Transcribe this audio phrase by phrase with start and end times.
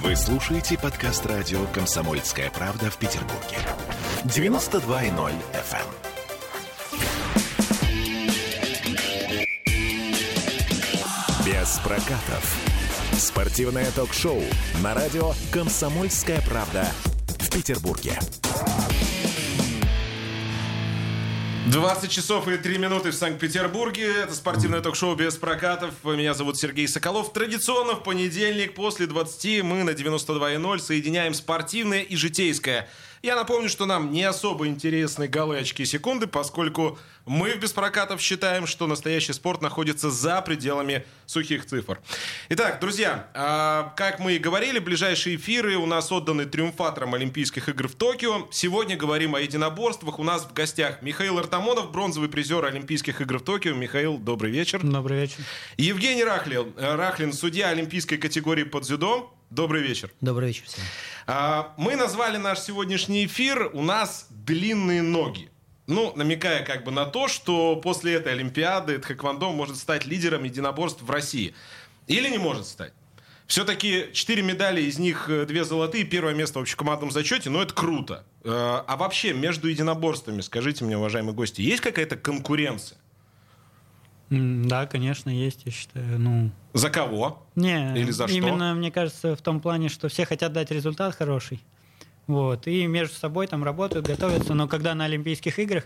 [0.00, 3.58] Вы слушаете подкаст радио «Комсомольская правда» в Петербурге.
[4.24, 5.86] 92.0 FM.
[11.44, 12.56] Без прокатов.
[13.18, 14.40] Спортивное ток-шоу
[14.82, 16.86] на радио «Комсомольская правда»
[17.38, 18.18] в Петербурге.
[21.70, 24.12] 20 часов и 3 минуты в Санкт-Петербурге.
[24.24, 25.94] Это спортивное ток-шоу без прокатов.
[26.02, 27.32] Меня зовут Сергей Соколов.
[27.32, 32.88] Традиционно в понедельник после 20 мы на 92.0 соединяем спортивное и житейское.
[33.22, 38.66] Я напомню, что нам не особо интересны голы, очки, секунды, поскольку мы в Беспрокатов считаем,
[38.66, 42.00] что настоящий спорт находится за пределами сухих цифр.
[42.48, 47.86] Итак, друзья, а, как мы и говорили, ближайшие эфиры у нас отданы триумфаторам Олимпийских игр
[47.86, 48.48] в Токио.
[48.50, 50.18] Сегодня говорим о единоборствах.
[50.18, 53.72] У нас в гостях Михаил Артамонов, бронзовый призер Олимпийских игр в Токио.
[53.72, 54.80] Михаил, добрый вечер.
[54.82, 55.36] Добрый вечер.
[55.76, 59.32] Евгений Рахлин, Рахлин судья Олимпийской категории под дзюдо.
[59.54, 60.10] Добрый вечер.
[60.22, 60.82] Добрый вечер всем.
[61.26, 65.50] А, мы назвали наш сегодняшний эфир «У нас длинные ноги».
[65.86, 71.02] Ну, намекая как бы на то, что после этой Олимпиады Тхэквондо может стать лидером единоборств
[71.02, 71.54] в России.
[72.06, 72.94] Или не может стать.
[73.46, 77.74] Все-таки четыре медали, из них э, две золотые, первое место в общекомандном зачете, но это
[77.74, 78.24] круто.
[78.44, 82.96] Э, а вообще между единоборствами, скажите мне, уважаемые гости, есть какая-то конкуренция?
[84.32, 86.18] Да, конечно, есть, я считаю.
[86.18, 87.42] Ну, за кого?
[87.54, 88.34] Не, Или за что?
[88.34, 91.60] именно, мне кажется, в том плане, что все хотят дать результат хороший.
[92.26, 95.84] Вот, и между собой там работают, готовятся, но когда на Олимпийских играх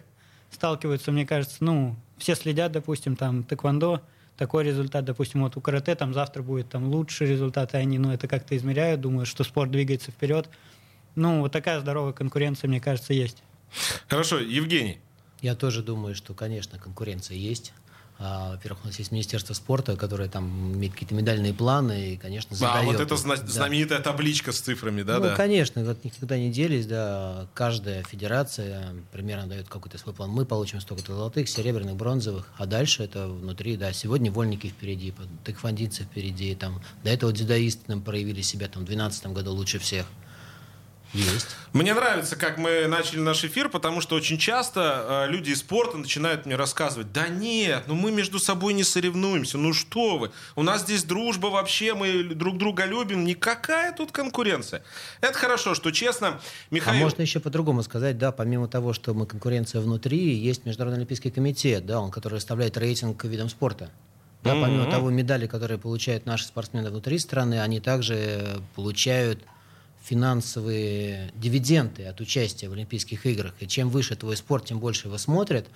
[0.52, 4.00] сталкиваются, мне кажется, ну, все следят, допустим, там, тэквондо,
[4.36, 8.12] такой результат, допустим, вот у карате там завтра будет там лучший результат, и они, ну,
[8.12, 10.48] это как-то измеряют, думают, что спорт двигается вперед.
[11.16, 13.42] Ну, вот такая здоровая конкуренция, мне кажется, есть.
[14.06, 15.00] Хорошо, Евгений.
[15.40, 17.72] Я тоже думаю, что, конечно, конкуренция есть.
[18.18, 22.56] А, во-первых, у нас есть Министерство спорта, которое там имеет какие-то медальные планы и, конечно,
[22.56, 22.82] задает.
[22.82, 23.46] А, вот это зна- да.
[23.46, 25.18] знаменитая табличка с цифрами, да?
[25.18, 25.36] Ну, да.
[25.36, 27.46] конечно, от них никуда не делись, да.
[27.52, 30.30] Каждая федерация примерно дает какой-то свой план.
[30.30, 35.12] Мы получим столько-то золотых, серебряных, бронзовых, а дальше это внутри, да, сегодня вольники впереди,
[35.44, 40.06] тэквондинцы впереди, там, до этого дзюдоисты нам проявили себя там в 2012 году лучше всех.
[41.16, 41.46] Есть.
[41.72, 45.96] Мне нравится, как мы начали наш эфир, потому что очень часто э, люди из спорта
[45.98, 50.62] начинают мне рассказывать, да нет, ну мы между собой не соревнуемся, ну что вы, у
[50.62, 54.82] нас здесь дружба вообще, мы друг друга любим, никакая тут конкуренция.
[55.20, 56.40] Это хорошо, что честно,
[56.70, 57.00] Михаил...
[57.00, 61.30] А можно еще по-другому сказать, да, помимо того, что мы конкуренция внутри, есть Международный Олимпийский
[61.30, 63.90] комитет, да, он, который выставляет рейтинг видам спорта.
[64.42, 64.62] Да, mm-hmm.
[64.62, 69.42] помимо того, медали, которые получают наши спортсмены внутри страны, они также получают
[70.06, 73.54] финансовые дивиденды от участия в Олимпийских играх.
[73.58, 75.66] И чем выше твой спорт, тем больше его смотрят.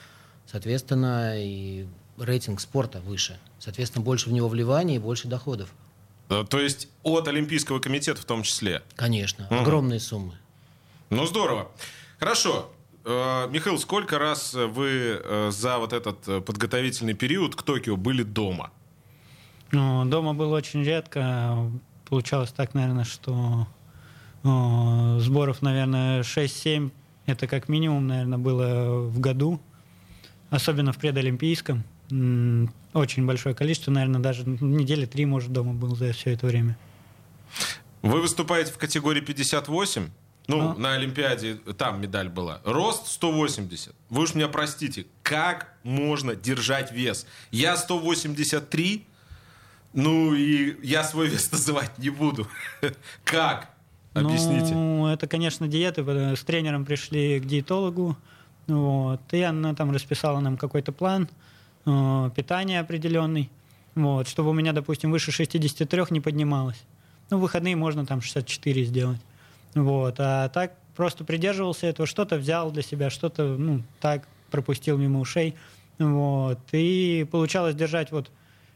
[0.47, 1.87] Соответственно, и
[2.17, 3.41] рейтинг спорта выше.
[3.59, 5.71] Соответственно, больше в него вливания и больше доходов.
[6.29, 8.83] Э, то есть от Олимпийского комитета в том числе?
[8.95, 9.47] Конечно.
[9.51, 9.61] Угу.
[9.63, 10.35] Огромные суммы.
[11.11, 11.69] Ну, здорово.
[12.21, 12.71] Хорошо.
[13.05, 18.71] Э, Михаил, сколько раз вы э, за вот этот подготовительный период к Токио были дома?
[19.73, 21.69] Ну, дома было очень редко.
[22.09, 23.67] Получалось так, наверное, что
[24.43, 26.91] Сборов, наверное, 6-7.
[27.27, 29.61] Это как минимум, наверное, было в году.
[30.51, 31.85] Особенно в предолимпийском.
[32.93, 36.77] Очень большое количество, наверное, даже недели три, может, дома был за все это время.
[38.03, 40.09] Вы выступаете в категории 58?
[40.49, 40.75] Ну, а?
[40.75, 42.61] на Олимпиаде там медаль была.
[42.65, 43.95] Рост 180.
[44.09, 47.27] Вы уж меня простите, как можно держать вес?
[47.53, 49.07] Я 183,
[49.93, 52.49] ну и я свой вес называть не буду.
[53.23, 53.71] Как?
[54.15, 54.75] Объясните.
[54.75, 56.03] Ну, это, конечно, диеты.
[56.37, 58.17] С тренером пришли к диетологу.
[58.71, 61.29] Вот, и она там расписала нам какой-то план
[61.87, 63.51] э, питания определенный,
[63.97, 66.81] вот, чтобы у меня, допустим, выше 63 не поднималось.
[67.31, 69.21] Ну, в выходные можно там 64 сделать.
[69.75, 75.21] Вот, а так просто придерживался этого, что-то взял для себя, что-то, ну, так пропустил мимо
[75.21, 75.57] ушей.
[75.99, 78.31] Вот, и получалось держать вот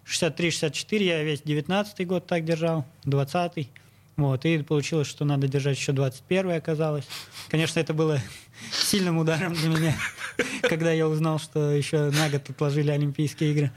[0.07, 3.69] 63-64, я весь 19 год так держал, 20
[4.17, 7.05] вот, и получилось, что надо держать еще 21 оказалось.
[7.49, 8.21] Конечно, это было
[8.73, 9.95] сильным ударом для меня,
[10.63, 13.73] когда я узнал, что еще на год отложили Олимпийские игры.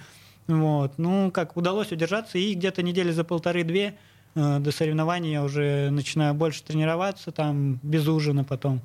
[0.47, 0.97] Вот.
[0.97, 3.97] Ну, как, удалось удержаться, и где-то недели за полторы-две
[4.35, 8.81] э, до соревнований я уже начинаю больше тренироваться, там, без ужина потом.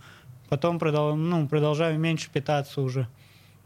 [0.48, 3.08] Потом продол ну, продолжаю меньше питаться уже.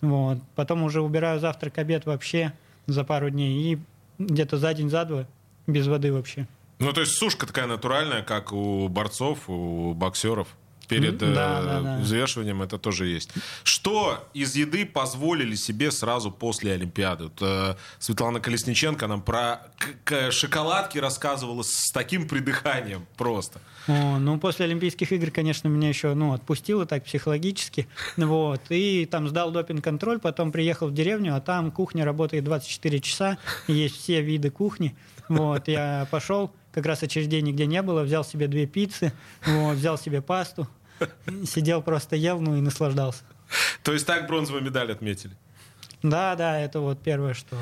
[0.00, 0.38] Вот.
[0.54, 2.52] Потом уже убираю завтрак, обед вообще
[2.86, 3.72] за пару дней.
[3.72, 3.78] И
[4.18, 5.26] где-то за день, за два
[5.66, 6.46] без воды вообще.
[6.78, 10.48] Ну, то есть сушка такая натуральная, как у борцов, у боксеров.
[10.88, 11.98] перед да, э, да, да.
[11.98, 13.30] взвешиванием, это тоже есть.
[13.64, 17.24] Что из еды позволили себе сразу после Олимпиады?
[17.24, 23.60] Вот, э, Светлана Колесниченко нам про к- к- шоколадки рассказывала с таким придыханием просто.
[23.88, 27.88] О, ну, после Олимпийских игр, конечно, меня еще ну, отпустило так психологически.
[28.16, 28.60] Вот.
[28.68, 33.96] И там сдал допинг-контроль, потом приехал в деревню, а там кухня работает 24 часа, есть
[33.96, 34.94] все виды кухни.
[35.28, 35.66] Вот.
[35.66, 39.10] Я пошел, как раз очередей нигде не было, взял себе две пиццы,
[39.46, 40.68] вот, взял себе пасту,
[41.46, 43.22] сидел просто ел, ну и наслаждался.
[43.82, 45.34] То есть так бронзовую медаль отметили.
[46.02, 47.56] Да, да, это вот первое, что...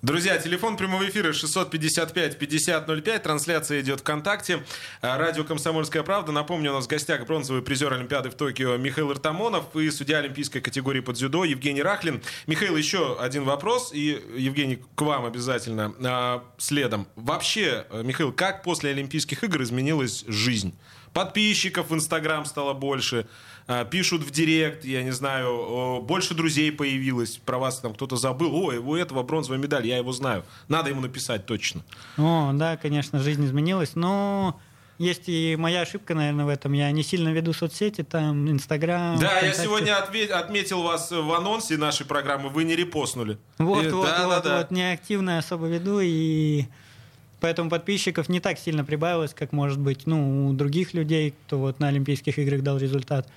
[0.00, 3.18] Друзья, телефон прямого эфира 655-5005.
[3.18, 4.62] Трансляция идет ВКонтакте.
[5.02, 6.30] А, Радио «Комсомольская правда».
[6.30, 10.60] Напомню, у нас в гостях бронзовый призер Олимпиады в Токио Михаил Артамонов и судья олимпийской
[10.60, 12.22] категории под дзюдо Евгений Рахлин.
[12.46, 13.90] Михаил, еще один вопрос.
[13.92, 17.08] И, Евгений, к вам обязательно а, следом.
[17.16, 20.78] Вообще, э, Михаил, как после Олимпийских игр изменилась жизнь?
[21.22, 23.26] Подписчиков в Инстаграм стало больше,
[23.66, 28.54] а, пишут в Директ, я не знаю, больше друзей появилось, про вас там кто-то забыл,
[28.54, 30.44] ой, у этого бронзовая медаль, я его знаю.
[30.68, 31.82] Надо ему написать точно.
[32.18, 34.60] О, да, конечно, жизнь изменилась, но
[34.98, 36.72] есть и моя ошибка, наверное, в этом.
[36.72, 39.18] Я не сильно веду соцсети, там, Инстаграм.
[39.18, 39.62] Да, я ВКонтакте.
[39.64, 43.38] сегодня отме- отметил вас в анонсе нашей программы, вы не репостнули.
[43.58, 44.58] Вот, И- вот, да, вот, да, да.
[44.58, 46.66] вот, неактивно особо веду, и
[47.40, 51.80] поэтому подписчиков не так сильно прибавилось, как, может быть, ну, у других людей, кто вот
[51.80, 53.28] на Олимпийских играх дал результат.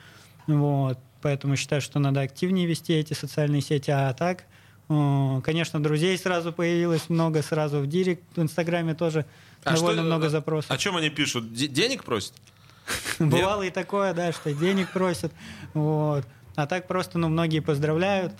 [0.48, 4.46] Вот, поэтому считаю, что надо активнее вести эти социальные сети, а так,
[4.90, 9.26] о, конечно, друзей сразу появилось много, сразу в директ, в Инстаграме тоже
[9.64, 10.72] А довольно что- много а- запросов.
[10.72, 11.54] О чем они пишут?
[11.54, 12.34] Де- денег просят?
[13.20, 15.32] Бывало и такое, да, что денег просят.
[15.74, 16.26] Вот.
[16.56, 18.34] А так просто, ну, многие поздравляют.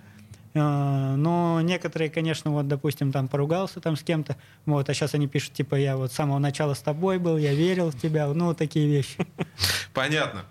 [0.54, 5.28] Э, Но некоторые, конечно, вот, допустим, там поругался там с кем-то, вот, а сейчас они
[5.28, 8.46] пишут, типа, я вот с самого начала с тобой был, я верил в тебя, ну,
[8.48, 9.26] вот такие вещи.
[9.94, 10.46] Понятно.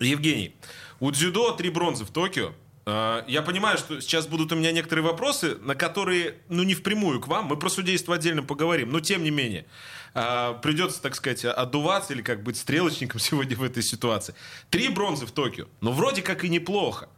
[0.00, 0.54] Евгений,
[1.00, 2.52] у дзюдо три бронзы в Токио.
[2.86, 7.20] Э, Я понимаю, что сейчас будут у меня некоторые вопросы, на которые, ну, не впрямую
[7.20, 9.66] к вам, мы про судейство отдельно поговорим, но тем не менее,
[10.14, 14.34] э, придется, так сказать, отдуваться или как быть стрелочником сегодня в этой ситуации.
[14.70, 17.08] Три бронзы в Токио, ну, вроде как и неплохо.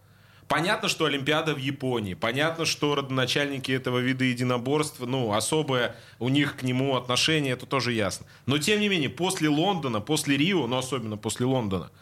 [0.50, 2.14] Понятно, что Олимпиада в Японии.
[2.14, 7.92] Понятно, что родоначальники этого вида единоборств, ну, особое у них к нему отношение, это тоже
[7.92, 8.26] ясно.
[8.46, 11.92] Но, тем не менее, после Лондона, после Рио, но особенно после Лондона,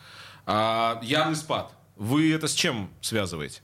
[0.47, 1.75] а, явный спад.
[1.97, 3.61] Вы это с чем связываете?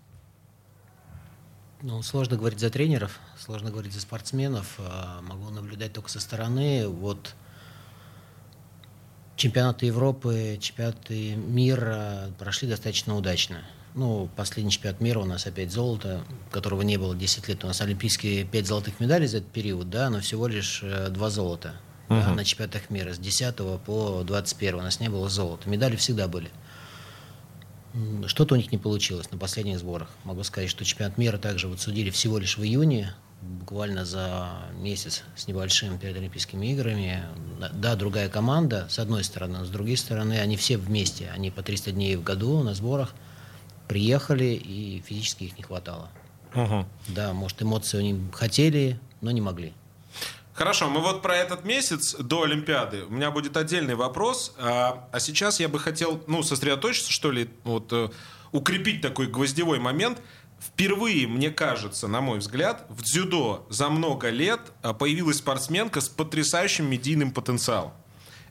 [1.81, 4.75] Ну, сложно говорить за тренеров, сложно говорить за спортсменов.
[4.77, 6.89] А, Могу наблюдать только со стороны.
[6.89, 7.35] Вот
[9.37, 13.65] чемпионаты Европы, чемпионаты мира прошли достаточно удачно.
[13.95, 17.63] Ну, последний чемпионат мира у нас опять золото, которого не было 10 лет.
[17.63, 21.31] У нас олимпийские 5 золотых медалей за этот период, да, но всего лишь э, 2
[21.31, 21.75] золота
[22.09, 23.15] да, на чемпионатах мира.
[23.15, 23.55] С 10
[23.87, 25.69] по 21 у нас не было золота.
[25.69, 26.51] Медали всегда были.
[28.27, 30.11] Что-то у них не получилось на последних сборах.
[30.25, 35.23] Могу сказать, что чемпионат мира также вот судили всего лишь в июне, буквально за месяц
[35.37, 37.23] с небольшим перед Олимпийскими играми.
[37.73, 41.31] Да, другая команда, с одной стороны, с другой стороны, они все вместе.
[41.33, 43.15] Они по 300 дней в году на сборах
[43.89, 46.11] приехали, и физически их не хватало.
[47.09, 49.73] Да, может, эмоции они хотели, но не могли.
[50.55, 53.05] Хорошо, мы вот про этот месяц до Олимпиады.
[53.07, 54.55] У меня будет отдельный вопрос.
[54.57, 58.09] А, а сейчас я бы хотел, ну, сосредоточиться, что ли, вот, э,
[58.53, 60.21] укрепить такой гвоздевой момент.
[60.61, 66.09] Впервые, мне кажется, на мой взгляд, в дзюдо за много лет а, появилась спортсменка с
[66.09, 67.93] потрясающим медийным потенциалом.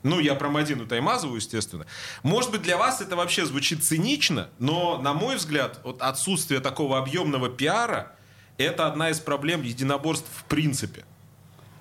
[0.04, 1.86] Ну, я про Мадину Таймазову, естественно.
[2.22, 6.98] Может быть, для вас это вообще звучит цинично, но, на мой взгляд, вот отсутствие такого
[6.98, 8.12] объемного пиара–
[8.58, 11.04] это одна из проблем единоборств в принципе.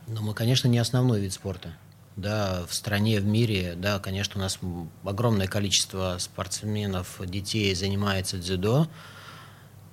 [0.08, 1.76] Но мы, конечно, не основной вид спорта.
[2.16, 4.58] Да, в стране, в мире, да, конечно, у нас
[5.04, 8.88] огромное количество спортсменов, детей занимается дзюдо.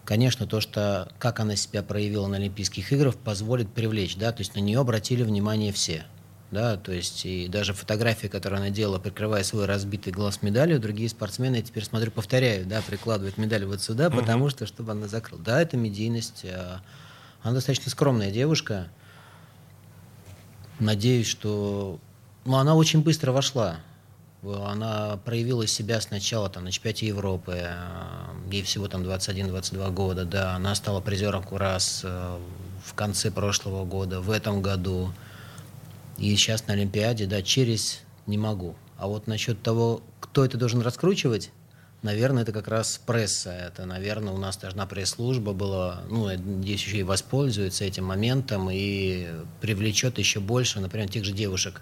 [0.04, 4.54] Конечно, то, что как она себя проявила на Олимпийских играх, позволит привлечь, да, то есть
[4.54, 6.07] на нее обратили внимание все.
[6.50, 11.09] Да, то есть и даже фотографии, которые она делала, прикрывая свой разбитый глаз медалью, другие
[11.09, 15.40] спортсмены, я теперь смотрю, повторяю, да, прикладывают медаль вот сюда, потому что, чтобы она закрыла.
[15.40, 16.45] Да, это медийность.
[16.45, 16.80] а,
[17.42, 18.88] Она достаточно скромная девушка,
[20.80, 21.99] Надеюсь, что...
[22.47, 23.76] Ну, она очень быстро вошла.
[24.42, 27.52] Она проявила себя сначала там, на чемпионате Европы.
[27.54, 27.75] э,
[28.50, 30.25] Ей всего там 21-22 года.
[30.25, 32.38] Да, она стала призером Курас э,
[32.83, 35.12] в конце прошлого года, в этом году.
[36.21, 38.77] И сейчас на Олимпиаде, да, через не могу.
[38.99, 41.50] А вот насчет того, кто это должен раскручивать,
[42.03, 43.50] наверное, это как раз пресса.
[43.50, 48.69] Это, наверное, у нас должна пресс-служба была, ну, я надеюсь, еще и воспользуется этим моментом
[48.71, 49.29] и
[49.62, 51.81] привлечет еще больше, например, тех же девушек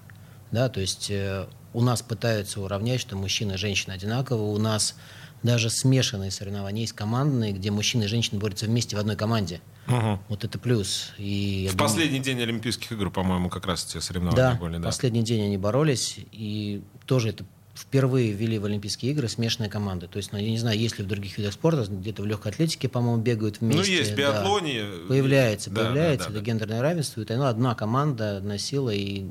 [0.53, 4.53] Да, то есть э, у нас пытаются уравнять, что мужчина и женщина одинаковы.
[4.53, 4.95] У нас
[5.43, 9.61] даже смешанные соревнования есть командные, где мужчины и женщины борются вместе в одной команде.
[9.87, 10.19] Угу.
[10.29, 11.13] Вот это плюс.
[11.19, 14.79] И В думаю- последний день Олимпийских игр, по-моему, как раз эти соревнования да, были.
[14.79, 14.85] Да.
[14.87, 20.09] последний день они боролись, и тоже это впервые ввели в Олимпийские игры смешанные команды.
[20.09, 22.51] То есть, ну, я не знаю, есть ли в других видах спорта, где-то в легкой
[22.51, 23.97] атлетике, по-моему, бегают Ну, вместе.
[23.97, 24.23] есть в да.
[24.33, 24.85] биатлоне.
[25.09, 26.39] Появляется, Да, да, появляется да, да.
[26.41, 27.21] это гендерное равенство.
[27.23, 29.27] Это ну, одна команда носила, и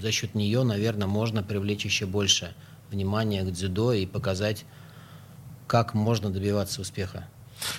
[0.00, 2.54] за счет нее, наверное, можно привлечь еще больше
[2.90, 4.66] внимания к дзюдо и показать,
[5.66, 7.28] как можно добиваться успеха.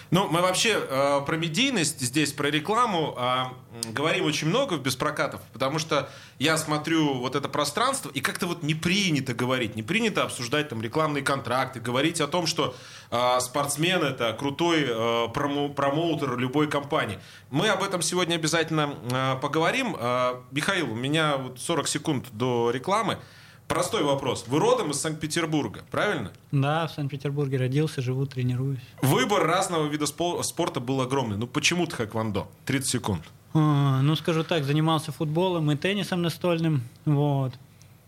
[0.09, 5.41] Ну, мы вообще э, про медийность здесь, про рекламу э, говорим очень много в беспрокатов,
[5.53, 10.23] потому что я смотрю вот это пространство, и как-то вот не принято говорить, не принято
[10.23, 12.75] обсуждать там рекламные контракты, говорить о том, что
[13.11, 17.19] э, спортсмен это крутой э, промо- промоутер любой компании.
[17.51, 19.95] Мы об этом сегодня обязательно э, поговорим.
[19.97, 23.19] Э, Михаил, у меня вот 40 секунд до рекламы.
[23.67, 24.45] Простой вопрос.
[24.47, 26.31] Вы родом из Санкт-Петербурга, правильно?
[26.51, 28.79] Да, в Санкт-Петербурге родился, живу, тренируюсь.
[29.01, 31.37] Выбор разного вида спо- спорта был огромный.
[31.37, 32.47] Ну почему тхэквондо?
[32.65, 33.23] 30 секунд.
[33.53, 37.53] А, Ну, скажу так, занимался футболом и теннисом настольным, вот.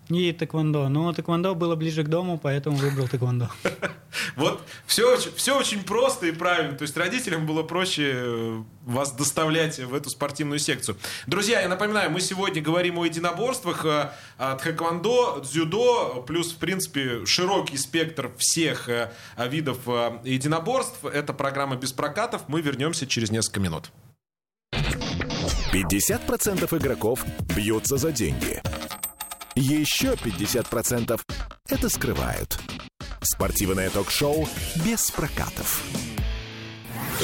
[0.10, 0.90] И тэквондо.
[0.90, 3.50] Но тэквондо было ближе к дому, поэтому выбрал тэквондо.
[4.36, 6.76] Вот все, очень- все очень просто и правильно.
[6.76, 10.98] То есть родителям было проще э, вас доставлять в эту спортивную секцию.
[11.28, 14.10] Друзья, я напоминаю, мы сегодня говорим о единоборствах, э,
[14.60, 19.80] тхэквондо, дзюдо, плюс, в принципе, широкий спектр всех э, видов
[20.24, 21.06] единоборств.
[21.06, 22.44] Это программа «Без прокатов».
[22.48, 23.92] Мы вернемся через несколько минут.
[25.72, 27.24] 50% игроков
[27.56, 28.62] бьются за деньги.
[29.56, 31.20] Еще 50%
[31.68, 32.60] это скрывают.
[33.22, 34.48] Спортивное ток-шоу
[34.86, 35.84] «Без прокатов».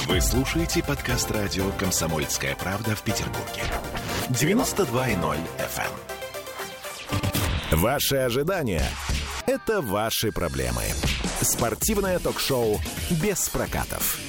[0.08, 3.64] Вы слушаете подкаст радио «Комсомольская правда» в Петербурге.
[4.30, 5.92] 92.0 FM.
[7.78, 8.84] Ваши ожидания–
[9.48, 10.84] это ваши проблемы.
[11.42, 12.82] Спортивное ток-шоу
[13.22, 14.20] «Без прокатов».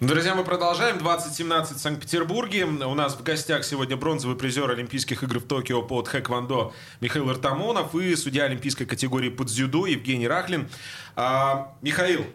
[0.00, 0.96] Друзья, мы продолжаем.
[0.98, 2.66] 2017 в Санкт-Петербурге.
[2.66, 7.96] У нас в гостях сегодня бронзовый призер Олимпийских игр в Токио по тхэквондо Михаил Артамонов
[7.96, 10.68] и судья олимпийской категории по дзюдо Евгений Рахлин.
[11.16, 12.26] А, Михаил,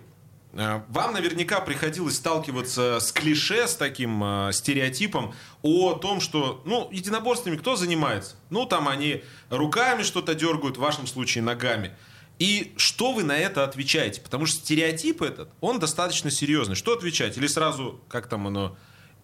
[0.52, 6.90] а, вам наверняка приходилось сталкиваться с клише, с таким а, стереотипом о том, что, ну,
[6.92, 8.36] единоборствами кто занимается?
[8.50, 11.96] Ну, там они руками что-то дергают, в вашем случае ногами.
[12.40, 14.22] И что вы на это отвечаете?
[14.22, 16.76] Потому что стереотип этот, он достаточно серьезный.
[16.76, 17.38] Что отвечать?
[17.38, 18.76] Или сразу, как там оно,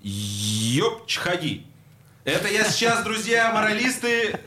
[0.02, 1.66] ёп, чхаги.
[2.24, 4.40] Это я сейчас, друзья, моралисты,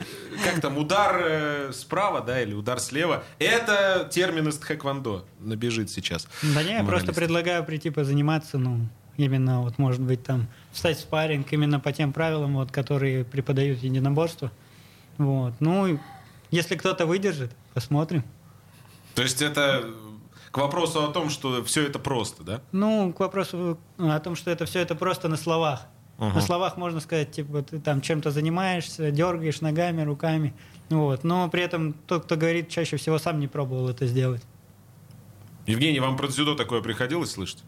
[0.45, 3.25] как там, удар э, справа, да, или удар слева.
[3.39, 6.29] Это термин из тхэквондо набежит сейчас.
[6.43, 11.01] Да не, я просто предлагаю прийти позаниматься, ну, именно вот, может быть, там, встать в
[11.01, 14.53] спарринг именно по тем правилам, вот, которые преподают единоборство.
[15.19, 15.55] Вот.
[15.61, 15.99] Ну,
[16.51, 18.23] если кто-то выдержит, посмотрим.
[19.15, 19.85] То есть это
[20.51, 22.61] к вопросу о том, что все это просто, да?
[22.73, 25.87] Ну, к вопросу о том, что это все это просто на словах.
[26.19, 30.55] На словах можно сказать, типа, ты там чем-то занимаешься, дергаешь ногами, руками.
[30.89, 31.25] Вот.
[31.25, 34.43] Но при этом тот, кто говорит, чаще всего сам не пробовал это сделать.
[35.67, 37.65] Евгений, вам про дзюдо такое приходилось слышать?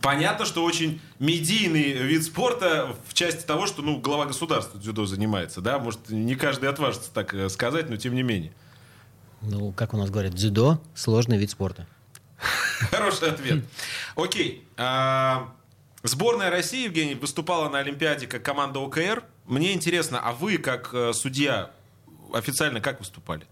[0.00, 5.60] Понятно, что очень медийный вид спорта в части того, что ну, глава государства дзюдо занимается.
[5.60, 5.78] Да?
[5.78, 8.52] Может, не каждый отважится так э, сказать, но тем не менее.
[9.46, 11.86] Ну, как у нас говорят, дзюдо– сложный вид спорта.
[12.90, 13.64] Хороший ответ.
[14.16, 14.66] Окей.
[14.76, 15.52] А,
[16.04, 19.24] Сборная России, Евгений, выступала на Олимпиаде как команда ОКР.
[19.46, 21.70] Мне интересно, а вы, как э, судья,
[22.34, 23.46] официально как выступали?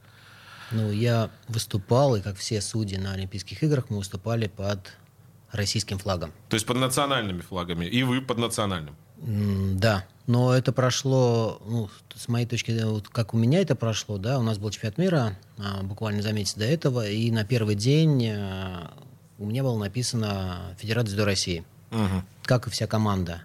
[0.70, 4.92] Ну, я выступал, и как все судьи на Олимпийских играх, мы выступали под
[5.50, 6.30] российским флагом.
[6.50, 8.96] То есть под национальными флагами, и вы под национальным.
[9.24, 14.18] Да, но это прошло, ну, с моей точки зрения, вот как у меня это прошло,
[14.18, 17.76] да, у нас был чемпионат мира а, буквально за месяц до этого, и на первый
[17.76, 18.92] день а,
[19.38, 22.24] у меня было написано Федерация дзюдо России, Мгм.
[22.42, 23.42] как и вся команда.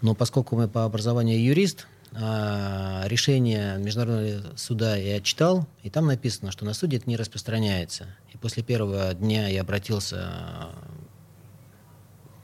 [0.00, 6.52] Но поскольку мы по образованию юрист, а, решение Международного суда я читал, и там написано,
[6.52, 8.06] что на суде это не распространяется.
[8.32, 10.70] И после первого дня я обратился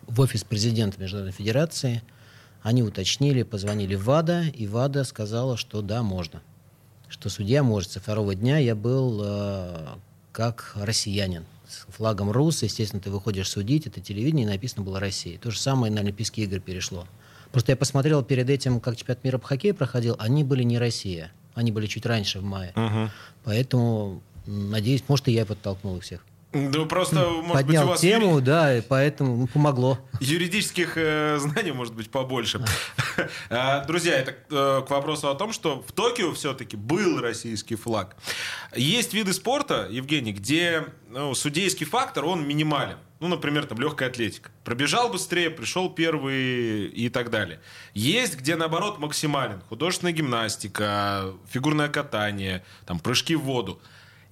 [0.07, 2.03] в офис президента Международной Федерации.
[2.63, 6.43] Они уточнили, позвонили в ВАДА, и ВАДА сказала, что да, можно.
[7.09, 7.91] Что судья может.
[7.91, 9.87] Со второго дня я был э,
[10.31, 11.45] как россиянин.
[11.69, 15.39] С флагом РУС, естественно, ты выходишь судить, это телевидение, и написано было «Россия».
[15.39, 17.07] То же самое на Олимпийские игры перешло.
[17.51, 21.33] Просто я посмотрел перед этим, как чемпионат мира по хоккею проходил, они были не Россия.
[21.55, 22.73] Они были чуть раньше, в мае.
[22.75, 23.11] Мгм.
[23.45, 26.25] Поэтому, надеюсь, может, и я подтолкнул их всех.
[26.53, 29.99] Ну, просто, может поднял быть, у вас тему, юри- да, и поэтому помогло.
[30.21, 32.65] юридических э, знаний может быть побольше.
[33.51, 38.17] А, Друзья, это э, к вопросу о том, что в Токио все-таки был российский флаг.
[38.75, 42.97] Есть виды спорта, Евгений, где ну, судейский фактор, он минимален.
[43.21, 44.51] Ну, например, там легкая атлетика.
[44.65, 47.61] Пробежал быстрее, пришел первый и так далее.
[47.95, 49.61] Есть, где наоборот максимален.
[49.69, 53.81] Художественная гимнастика, фигурное катание, там прыжки в воду.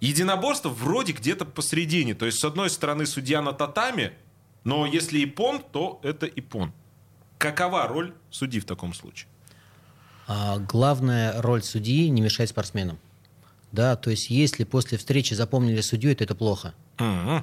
[0.00, 2.14] Единоборство вроде где-то посередине.
[2.14, 4.12] То есть, с одной стороны, судья на татами,
[4.64, 6.72] но если ипон, то это ипон.
[7.38, 9.28] Какова роль судьи в таком случае?
[10.26, 12.98] А главная роль судьи не мешать спортсменам.
[13.72, 16.74] Да, то есть если после встречи запомнили судью, то это плохо.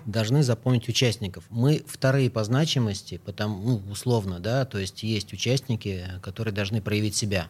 [0.05, 1.45] Должны запомнить участников.
[1.49, 7.15] Мы вторые по значимости, потому, ну, условно, да, то есть есть участники, которые должны проявить
[7.15, 7.47] себя.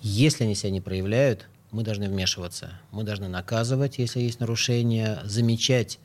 [0.00, 2.80] Если они себя не проявляют, мы должны вмешиваться.
[2.92, 5.98] Мы должны наказывать, если есть нарушения, замечать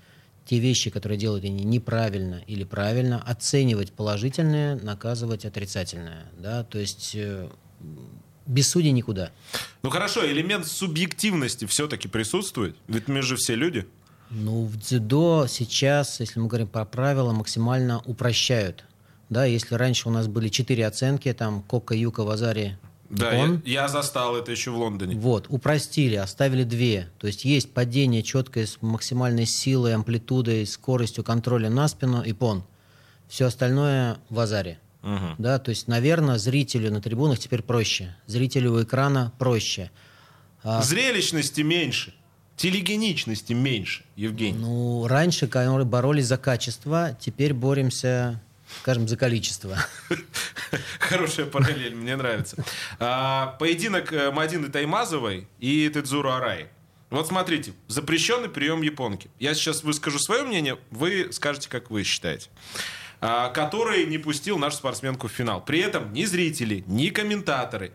[0.46, 6.26] те вещи, которые делают они неправильно или правильно, оценивать положительное, наказывать отрицательное.
[6.40, 6.64] Да?
[6.64, 7.50] То есть э,
[8.48, 9.32] без судей никуда.
[9.84, 12.76] Ну хорошо, элемент субъективности все-таки присутствует?
[12.88, 13.86] Ведь мы же все люди.
[14.32, 18.86] Ну, в дзюдо сейчас, если мы говорим про правила, максимально упрощают.
[19.30, 23.82] Да, если раньше у нас были четыре оценки, там Кока, Юка, Вазари, Да, Ипон, я,
[23.84, 25.16] я застал это еще в Лондоне.
[25.16, 27.10] Вот, упростили, оставили две.
[27.18, 32.64] То есть есть падение четкое с максимальной силой, амплитудой, скоростью контроля на спину и пон.
[33.28, 34.80] Все остальное в азаре.
[35.02, 35.36] Мгм.
[35.38, 38.16] Да, то есть, наверное, зрителю на трибунах теперь проще.
[38.28, 39.92] Зрителю у экрана проще.
[40.64, 42.14] А, Зрелищности меньше,
[42.58, 44.58] телегеничности меньше, Евгений.
[44.58, 48.42] ну, раньше боролись за качество, теперь боремся,
[48.82, 49.78] скажем, за количество.
[51.00, 52.64] Хорошая параллель, мне нравится.
[53.00, 56.68] А, поединок э, Мадины Таймазовой и Тедзуру Араи.
[57.10, 59.32] Вот смотрите, запрещенный прием японки.
[59.40, 62.50] Я сейчас выскажу свое мнение, вы скажете, как вы считаете.
[63.22, 65.64] А, который не пустил нашу спортсменку в финал.
[65.64, 67.92] При этом ни зрители, ни комментаторы.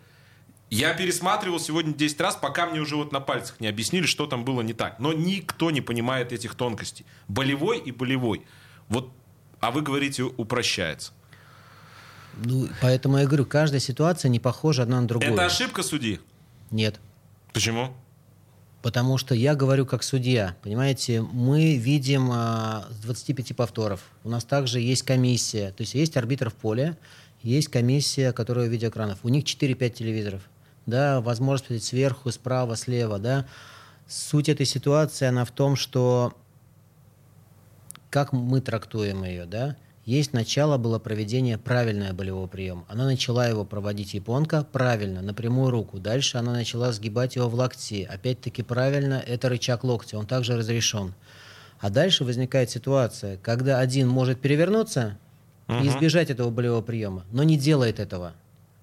[0.71, 4.45] Я пересматривал сегодня 10 раз, пока мне уже вот на пальцах не объяснили, что там
[4.45, 4.99] было не так.
[4.99, 7.07] Но никто не понимает этих тонкостей.
[7.29, 8.45] Болевой и болевой.
[8.89, 9.13] Вот,
[9.67, 11.13] а вы говорите, упрощается.
[12.37, 15.33] Ну, поэтому я говорю, каждая ситуация не похожа одна на другую.
[15.33, 16.21] Это ошибка судьи?
[16.71, 17.01] Нет.
[17.53, 17.95] Почему?
[18.83, 20.57] Потому что я говорю как судья.
[20.63, 24.03] Понимаете, мы видим а, с 25 повторов.
[24.25, 25.71] У нас также есть комиссия.
[25.71, 26.99] То есть есть арбитр в поле,
[27.43, 29.21] есть комиссия, которая видеоэкранов.
[29.23, 30.43] У них 4-5 телевизоров.
[30.85, 33.19] Да, возможность сверху, справа, слева.
[33.19, 33.47] Да.
[34.07, 36.35] Суть этой ситуации, она в том, что
[38.15, 39.75] как мы трактуем ее, да?
[40.05, 42.85] Есть начало было проведение правильного болевого приема.
[42.87, 45.99] Она начала его проводить японка правильно, на прямую руку.
[45.99, 48.07] Дальше она начала сгибать его в локти.
[48.09, 51.13] Опять-таки правильно, это рычаг локтя, он также разрешен.
[51.81, 55.19] А дальше возникает ситуация, когда один может перевернуться
[55.67, 58.35] и избежать этого болевого приема, но не делает этого.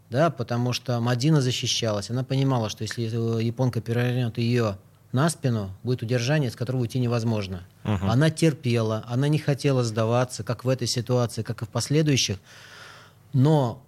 [0.10, 2.10] Да, потому что Мадина защищалась.
[2.10, 4.76] Она понимала, что если э, японка перевернет ее
[5.14, 7.64] на спину, будет удержание, с которого уйти невозможно.
[7.84, 12.38] Она терпела, она не хотела сдаваться, как в этой ситуации, как и в последующих.
[13.34, 13.84] Но,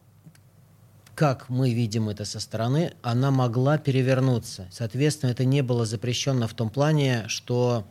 [1.16, 4.68] как мы видим это со стороны, она могла перевернуться.
[4.72, 7.86] Соответственно, это не было запрещено в том плане, что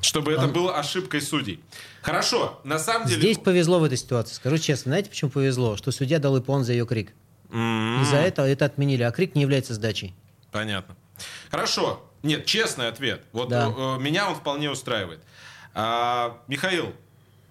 [0.00, 1.60] Чтобы это было ошибкой судей.
[2.02, 3.20] Хорошо, на самом деле...
[3.20, 4.34] здесь повезло в этой ситуации.
[4.34, 5.76] Скажу честно, знаете, почему повезло?
[5.76, 7.12] Что судья дал ипон за ее крик.
[7.50, 10.14] М, И за это это отменили, а крик не является сдачей.
[10.52, 10.94] Понятно.
[11.50, 12.08] Хорошо.
[12.22, 13.22] Нет, честный ответ.
[13.32, 13.72] Вот Да.
[13.76, 15.20] э, меня он вполне устраивает.
[15.74, 16.92] А, Михаил,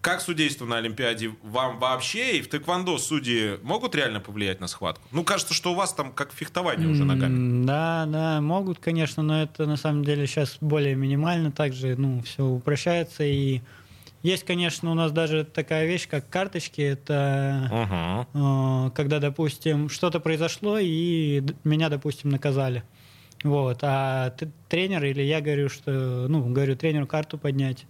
[0.02, 5.06] как судейство на Олимпиаде вам вообще и в тэквондо судьи могут реально повлиять на схватку?
[5.12, 7.66] Ну, кажется, что у вас там как фехтование уже ногами.
[7.66, 11.52] Да, да, могут, конечно, но это на самом деле сейчас более минимально.
[11.52, 13.24] Также, ну, все упрощается.
[13.24, 13.62] И
[14.24, 16.82] есть, конечно, у нас даже такая вещь, как карточки.
[16.82, 18.88] Это Мгм.
[18.88, 22.84] э, когда, допустим, что-то произошло, и меня, допустим, наказали.
[23.44, 23.80] Вот.
[23.82, 24.34] А
[24.70, 27.86] тренер или я говорю, что, ну, говорю тренеру карту поднять,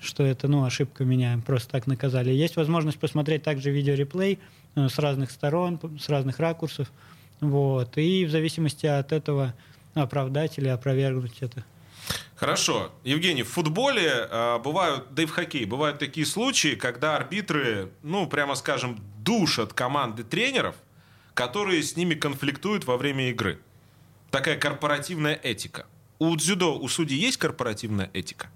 [0.00, 2.30] что это, ну, ошибка меня, просто так наказали.
[2.30, 4.38] Есть возможность посмотреть также видеореплей
[4.74, 6.92] э, с разных сторон, с разных ракурсов.
[7.40, 7.96] Вот.
[7.96, 9.54] И в зависимости от этого
[9.94, 11.64] оправдать или опровергнуть это.
[12.36, 12.90] Хорошо.
[13.04, 18.26] Евгений, в футболе э, бывают, да и в хоккее, бывают такие случаи, когда арбитры, ну,
[18.26, 20.74] прямо скажем, душат команды тренеров,
[21.34, 23.60] которые с ними конфликтуют во время игры.
[24.30, 25.86] Такая корпоративная этика.
[26.18, 28.48] У дзюдо, у судей есть корпоративная этика?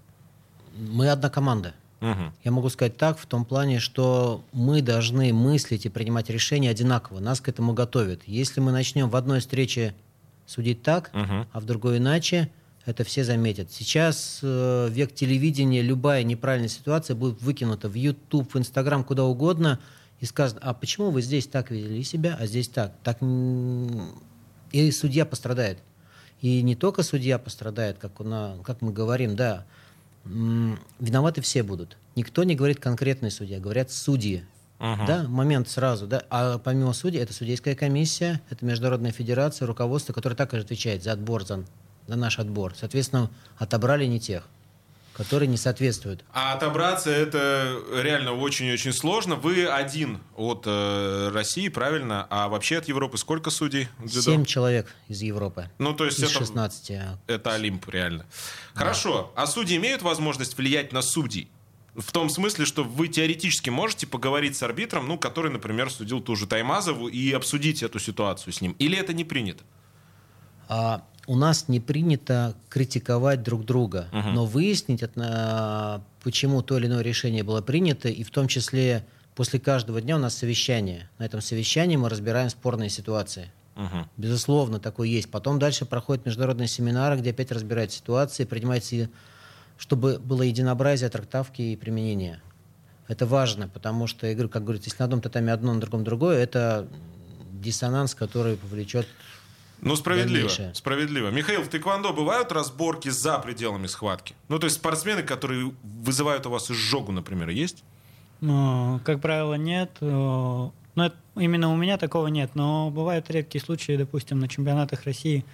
[0.75, 1.73] Мы одна команда.
[1.99, 2.33] Мгм.
[2.43, 7.19] Я могу сказать так, в том плане, что мы должны мыслить и принимать решения одинаково.
[7.19, 8.21] Нас к этому готовят.
[8.25, 9.95] Если мы начнем в одной встрече
[10.45, 11.47] судить так, Мгм.
[11.51, 12.51] а в другой иначе,
[12.85, 13.71] это все заметят.
[13.71, 19.79] Сейчас э, век телевидения, любая неправильная ситуация будет выкинута в YouTube, в Instagram, куда угодно,
[20.19, 22.93] и сказано, а почему вы здесь так вели себя, а здесь так?
[23.03, 25.79] так и судья пострадает.
[26.41, 29.65] И не только судья пострадает, как, на, как мы говорим, да,
[30.25, 31.97] виноваты все будут.
[32.15, 34.43] Никто не говорит конкретный судья, говорят судьи.
[34.79, 35.07] Uh-huh.
[35.07, 36.23] Да, момент сразу, да.
[36.29, 41.45] А помимо судей, это судейская комиссия, это международная федерация, руководство, которое также отвечает за отбор,
[41.45, 41.63] за,
[42.07, 42.73] за наш отбор.
[42.75, 44.43] Соответственно, отобрали не тех
[45.15, 46.23] которые не соответствуют.
[46.33, 49.35] А отобраться это реально очень-очень сложно.
[49.35, 52.27] Вы один от э, России, правильно?
[52.29, 53.87] А вообще от Европы сколько судей?
[54.07, 55.69] Семь человек из Европы.
[55.77, 56.91] Ну, то есть из это, 16.
[57.27, 58.25] Это Олимп, реально.
[58.73, 58.81] Да.
[58.81, 59.31] Хорошо.
[59.35, 61.49] А судьи имеют возможность влиять на судей?
[61.95, 66.35] В том смысле, что вы теоретически можете поговорить с арбитром, ну, который, например, судил ту
[66.35, 68.75] же Таймазову, и обсудить эту ситуацию с ним.
[68.79, 69.63] Или это не принято?
[70.67, 74.29] А, у нас не принято критиковать друг друга, угу.
[74.29, 79.59] но выяснить, это, почему то или иное решение было принято, и в том числе после
[79.59, 81.09] каждого дня у нас совещание.
[81.17, 83.51] На этом совещании мы разбираем спорные ситуации.
[83.75, 84.07] Угу.
[84.17, 85.29] Безусловно, такое есть.
[85.29, 89.09] Потом дальше проходят международные семинары, где опять разбирают ситуации, принимаются
[89.77, 92.41] чтобы было единообразие трактовки и применения.
[93.07, 96.41] Это важно, потому что, игры, как говорится, если на одном татами одно, на другом другое,
[96.41, 96.87] это
[97.51, 99.07] диссонанс, который повлечет
[99.81, 100.75] ну, справедливо, дальнейшее.
[100.75, 101.29] справедливо.
[101.29, 104.35] Михаил, в тэквондо бывают разборки за пределами схватки?
[104.47, 107.83] Ну, то есть спортсмены, которые вызывают у вас изжогу, например, есть?
[108.41, 109.91] Ну, как правило, нет.
[110.01, 112.51] Но это, именно у меня такого нет.
[112.53, 115.45] Но бывают редкие случаи, допустим, на чемпионатах России.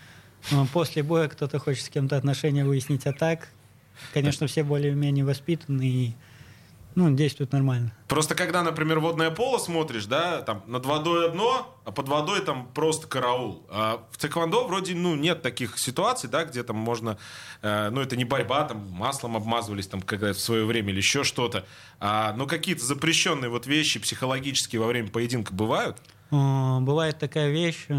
[0.74, 3.50] После боя кто-то хочет с кем-то отношения выяснить, а так
[4.14, 6.14] Конечно, все более-менее воспитаны и
[6.96, 7.94] ну, действуют нормально.
[8.08, 12.68] Просто когда, например, водное поло смотришь, да, там над водой одно, а под водой там
[12.74, 13.66] просто караул.
[13.70, 17.18] А в тэквондо вроде, ну, нет таких ситуаций, да, где там можно,
[17.62, 21.24] э, ну, это не борьба, там маслом обмазывались там когда в свое время или еще
[21.24, 21.66] что-то.
[22.00, 25.98] А, но какие-то запрещенные вот вещи психологические во время поединка бывают?
[26.30, 27.94] Бывает такая вещь, э,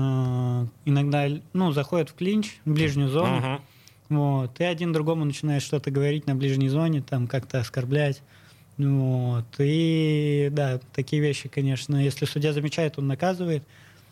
[0.84, 3.60] иногда, ну, заходят в клинч, в ближнюю зону, uh-huh
[4.12, 4.60] вот.
[4.60, 8.22] И один другому начинает что-то говорить на ближней зоне, там как-то оскорблять.
[8.78, 9.46] Вот.
[9.58, 13.62] И да, такие вещи, конечно, если судья замечает, он наказывает.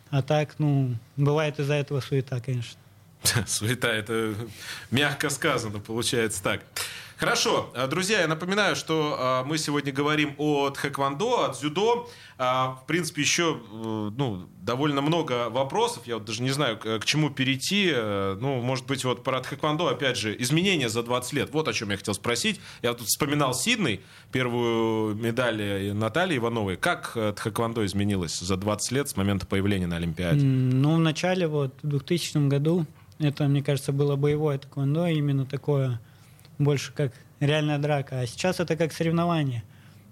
[0.09, 2.77] А так, ну, бывает из-за этого суета, конечно.
[3.47, 4.35] Суета, это
[4.89, 6.61] мягко сказано, получается так.
[7.21, 12.09] Хорошо, э, друзья, я напоминаю, что э, мы сегодня говорим о тхэквондо, о дзюдо.
[12.39, 16.07] А, в принципе, еще э, ну, довольно много вопросов.
[16.07, 17.93] Я вот даже не знаю, к чему перейти.
[17.93, 21.49] Ну, может быть, вот про тхэквондо, опять же, изменения за 20 лет.
[21.53, 22.59] Вот о чем я хотел спросить.
[22.81, 26.75] Я тут вспоминал Сидней, первую медаль Натальи Ивановой.
[26.75, 30.43] Как тхэквондо изменилось за 20 лет с момента появления на Олимпиаде?
[30.43, 32.87] Ну, в начале, вот, в 2000 году,
[33.19, 35.99] это, мне кажется, было боевое тхэквондо, именно такое
[36.63, 38.21] больше как реальная драка.
[38.21, 39.63] А сейчас это как соревнование.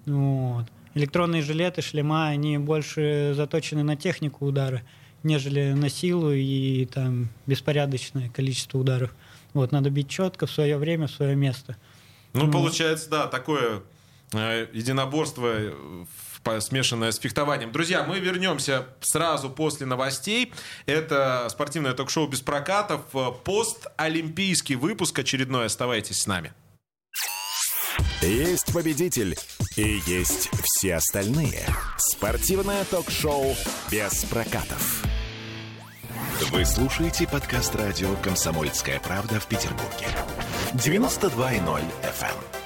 [0.05, 0.65] Вот.
[0.95, 4.81] Электронные жилеты, шлема, они больше заточены на технику удара,
[5.23, 9.13] нежели на силу и там беспорядочное количество ударов.
[9.53, 11.77] Вот, надо бить четко в свое время, в свое место.
[12.33, 12.51] Ну, вот.
[12.51, 13.81] получается, да, такое
[14.33, 15.55] э, единоборство
[16.59, 17.71] смешанное с фехтованием.
[17.71, 20.53] Друзья, мы вернемся сразу после новостей.
[20.85, 23.01] Это спортивное ток-шоу без прокатов.
[23.43, 25.65] Постолимпийский выпуск очередной.
[25.65, 26.53] Оставайтесь с нами.
[28.21, 29.37] Есть победитель
[29.75, 31.65] и есть все остальные.
[31.97, 33.55] Спортивное ток-шоу
[33.91, 35.03] без прокатов.
[36.51, 40.07] Вы слушаете подкаст радио «Комсомольская правда» в Петербурге.
[40.73, 42.58] 92.0 FM.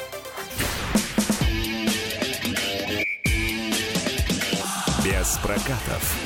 [5.24, 6.18] Без прокатов.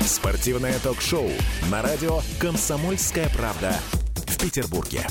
[0.00, 1.30] Спортивное ток-шоу
[1.70, 3.74] на радио «Комсомольская правда»
[4.26, 5.06] в Петербурге.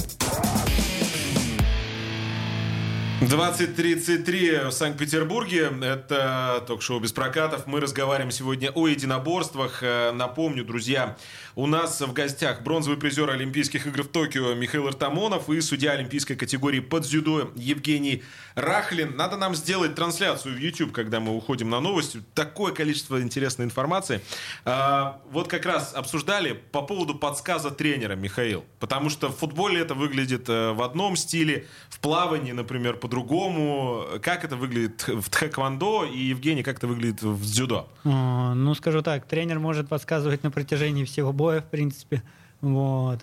[3.21, 5.71] 20.33 в Санкт-Петербурге.
[5.81, 7.65] Это ток-шоу без прокатов.
[7.65, 9.81] Мы разговариваем сегодня о единоборствах.
[9.81, 11.17] Э, напомню, друзья,
[11.55, 16.35] у нас в гостях бронзовый призер Олимпийских игр в Токио Михаил Артамонов и судья олимпийской
[16.35, 18.23] категории под дзюдо Евгений
[18.55, 19.15] Рахлин.
[19.15, 22.21] Надо нам сделать трансляцию в YouTube, когда мы уходим на новости.
[22.33, 24.21] Такое количество интересной информации.
[24.65, 28.63] А, вот как раз обсуждали по поводу подсказа тренера, Михаил.
[28.79, 34.05] Потому что в футболе это выглядит э, в одном стиле, в плавании, например, по-другому.
[34.21, 37.89] Как это выглядит в тхэквондо и, Евгений, как это выглядит в дзюдо?
[38.03, 42.21] Ну, скажу так, тренер может подсказывать на протяжении всего боя, в принципе.
[42.61, 43.19] Вот.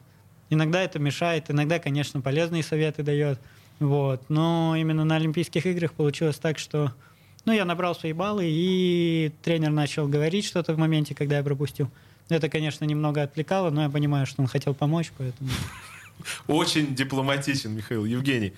[0.50, 3.38] Иногда это мешает, иногда, конечно, полезные советы дает.
[3.78, 4.20] Вот.
[4.28, 6.92] Но именно на Олимпийских играх получилось так, что
[7.44, 11.88] ну, я набрал свои баллы, и тренер начал говорить что-то в моменте, когда я пропустил.
[12.28, 15.48] Это, конечно, немного отвлекало, но я понимаю, что он хотел помочь, поэтому...
[16.48, 18.52] Очень дипломатичен, Михаил Евгений.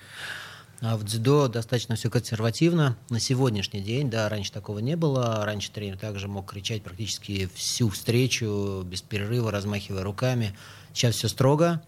[0.81, 2.97] А в дзюдо достаточно все консервативно.
[3.09, 5.45] На сегодняшний день, да, раньше такого не было.
[5.45, 10.55] Раньше тренер также мог кричать практически всю встречу, без перерыва, размахивая руками.
[10.91, 11.83] Сейчас все строго.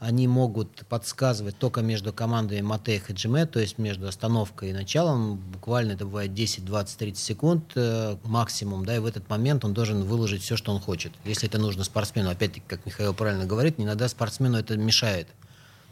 [0.00, 5.36] Они могут подсказывать только между командами Мате и Хаджиме, то есть между остановкой и началом.
[5.36, 9.72] Буквально это бывает 10, 20, 30 секунд э, максимум, да, и в этот момент он
[9.72, 11.12] должен выложить все, что он хочет.
[11.24, 15.28] Если это нужно спортсмену, опять-таки, как Михаил правильно говорит, иногда спортсмену это мешает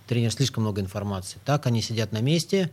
[0.07, 1.39] тренер слишком много информации.
[1.45, 2.71] Так они сидят на месте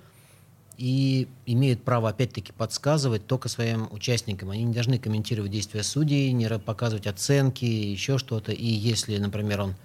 [0.78, 4.50] и имеют право, опять-таки, подсказывать только своим участникам.
[4.50, 8.52] Они не должны комментировать действия судей, не показывать оценки, еще что-то.
[8.52, 9.76] И если, например, он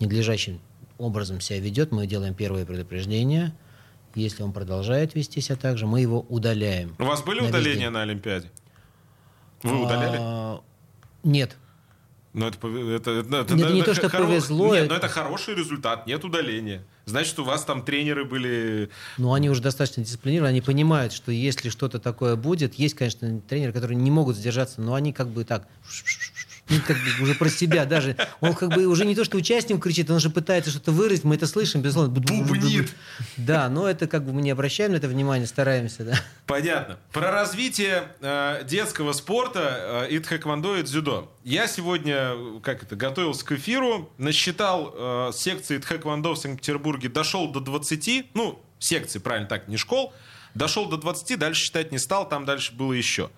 [0.00, 0.60] ненадлежащим
[0.98, 3.52] образом себя ведет, мы делаем первое предупреждение.
[4.14, 6.94] Если он продолжает вести себя так же, мы его удаляем.
[6.98, 8.50] У вас были удаления на Олимпиаде?
[9.62, 10.18] Вы удаляли?
[10.20, 10.60] А,
[11.24, 11.56] нет.
[12.32, 14.24] Но это, это, это, это, Нет, не то, что хоро...
[14.24, 14.74] повезло.
[14.74, 16.82] Нет, но это хороший результат, нет удаления.
[17.04, 18.88] Значит, у вас там тренеры были...
[19.18, 23.72] Ну, они уже достаточно дисциплинированы, они понимают, что если что-то такое будет, есть, конечно, тренеры,
[23.72, 25.66] которые не могут сдержаться, но они как бы так
[26.72, 28.16] ну, как бы уже про себя даже.
[28.40, 31.34] Он как бы уже не то, что участник кричит, он уже пытается что-то выразить, мы
[31.34, 32.12] это слышим, безусловно.
[32.20, 32.94] Бубнит.
[33.36, 36.20] Да, но это как бы мы не обращаем на это внимание, стараемся, да.
[36.46, 36.98] Понятно.
[37.12, 41.32] Про развитие э, детского спорта э, и тхэквондо, и дзюдо.
[41.44, 47.60] Я сегодня, как это, готовился к эфиру, насчитал э, секции тхэквондо в Санкт-Петербурге, дошел до
[47.60, 50.12] 20, ну, секции, правильно так, не школ,
[50.54, 53.30] дошел до 20, дальше считать не стал, там дальше было еще.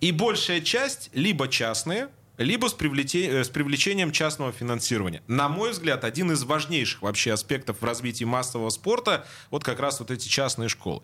[0.00, 2.08] И большая часть либо частные,
[2.40, 5.22] либо с, привлечением, э, с привлечением частного финансирования.
[5.26, 10.00] На мой взгляд, один из важнейших вообще аспектов в развитии массового спорта вот как раз
[10.00, 11.02] вот эти частные школы.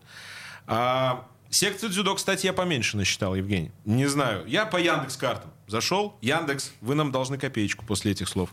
[0.65, 3.71] А, секцию дзюдо, кстати, я поменьше насчитал, Евгений.
[3.85, 4.45] Не знаю.
[4.47, 6.17] Я по Яндекс картам зашел.
[6.21, 8.49] Яндекс, вы нам должны копеечку после этих слов.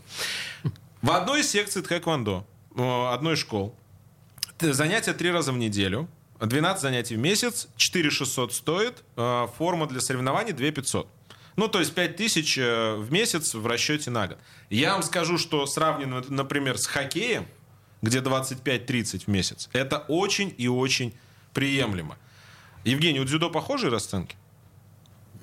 [1.01, 2.45] В одной из секций тхэквондо,
[2.75, 3.75] э, одной из школ,
[4.59, 6.07] занятия три раза в неделю,
[6.39, 11.07] 12 занятий в месяц, 4 600 стоит, э, форма для соревнований 2 500.
[11.55, 14.37] Ну, то есть 5 тысяч э, в месяц в расчете на год.
[14.69, 17.47] Я вам скажу, что сравнено, например, с хоккеем,
[18.01, 21.13] где 25-30 в месяц, это очень и очень
[21.53, 22.17] приемлемо.
[22.83, 24.35] Евгений, у дзюдо похожие расценки?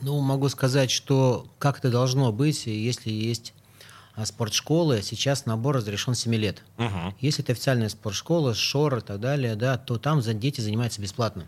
[0.02, 3.54] Ну, могу сказать, что как это должно быть, если есть
[4.14, 6.62] а, спортшколы, сейчас набор разрешен 7 лет.
[6.78, 7.14] Угу.
[7.20, 11.46] Если это официальная спортшкола, шор и так далее, да, то там дети занимаются бесплатно.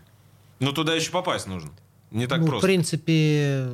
[0.59, 1.71] Но туда еще попасть нужно.
[2.11, 2.65] Не так ну, просто.
[2.65, 3.69] В принципе,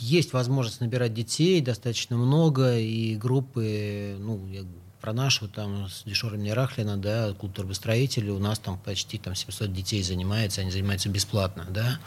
[0.00, 4.64] есть возможность набирать детей достаточно много, и группы, ну, я
[5.00, 9.72] про нашу там с Дешором Нерахлина, да, клуб турбостроителей, у нас там почти там 700
[9.72, 12.00] детей занимается, они занимаются бесплатно, да.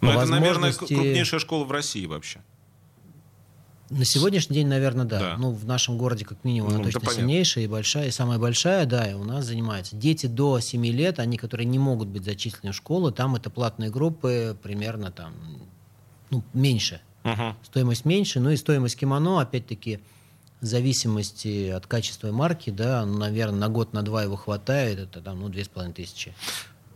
[0.00, 2.40] Но это, наверное, крупнейшая школа в России вообще.
[3.90, 5.18] На сегодняшний день, наверное, да.
[5.18, 5.36] да.
[5.38, 8.86] Ну, в нашем городе, как минимум, ну, она точно сильнейшая и большая, и самая большая,
[8.86, 9.94] да, и у нас занимается.
[9.94, 13.90] Дети до 7 лет, они, которые не могут быть зачислены в школу, там это платные
[13.90, 15.34] группы примерно там,
[16.30, 17.56] ну, меньше Угу.
[17.64, 20.00] Стоимость меньше, ну и стоимость кимоно, опять-таки,
[20.60, 25.20] в зависимости от качества марки, да, ну, наверное, на год, на два его хватает, это
[25.20, 26.34] там, ну, две с половиной тысячи.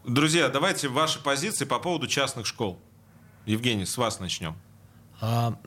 [0.06, 2.78] Друзья, давайте ваши позиции по поводу частных школ.
[3.44, 4.56] Евгений, с вас начнем.
[5.20, 5.58] А,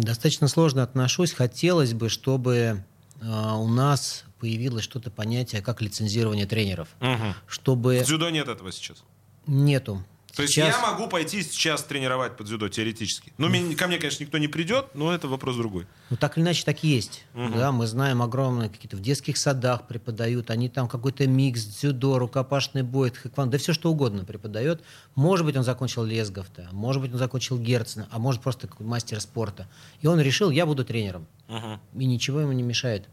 [0.00, 1.32] достаточно сложно отношусь.
[1.32, 2.84] Хотелось бы, чтобы
[3.22, 6.88] а, у нас появилось что-то понятие, как лицензирование тренеров.
[7.00, 7.34] Угу.
[7.46, 8.00] Чтобы...
[8.02, 9.02] В дзюдо нет этого сейчас?
[9.46, 10.04] Нету.
[10.34, 13.32] То есть я могу пойти сейчас тренировать под дзюдо теоретически.
[13.36, 13.74] Ну, mm.
[13.74, 15.86] ко мне, конечно, никто не придет, но это вопрос другой.
[16.08, 17.24] Ну, так или иначе, так и есть.
[17.34, 17.54] Угу.
[17.54, 22.82] Да, мы знаем огромные какие-то в детских садах преподают, они там какой-то микс, дзюдо, рукопашный
[22.82, 24.82] бой, хэквон, да все что угодно преподает.
[25.14, 29.68] Может быть, он закончил Лесговта, может быть, он закончил Герцена, а может, просто мастер спорта.
[30.00, 31.26] И он решил, я буду тренером.
[31.48, 32.00] Угу.
[32.00, 33.06] И ничего ему не мешает.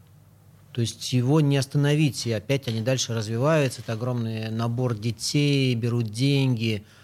[0.72, 6.10] То есть его не остановить, и опять они дальше развиваются, это огромный набор детей, берут
[6.10, 6.82] деньги–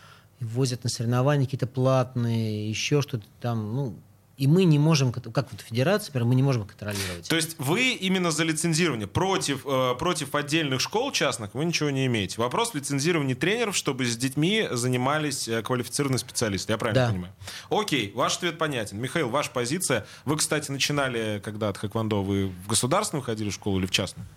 [0.40, 3.96] возят на соревнования какие-то платные, еще что-то там, ну,
[4.36, 7.26] и мы не можем, как вот федерация, например, мы не можем контролировать.
[7.26, 9.06] То есть вы именно за лицензирование.
[9.06, 12.38] Против, э, против отдельных школ частных вы ничего не имеете.
[12.38, 16.72] Вопрос в лицензировании тренеров, чтобы с детьми занимались э, квалифицированные специалисты.
[16.72, 17.12] Я правильно да.
[17.12, 17.32] понимаю?
[17.70, 19.00] Окей, ваш ответ понятен.
[19.00, 20.06] Михаил, ваша позиция.
[20.26, 24.28] Вы, кстати, начинали, когда от Хэквондо, вы в государственную ходили школу или в частную?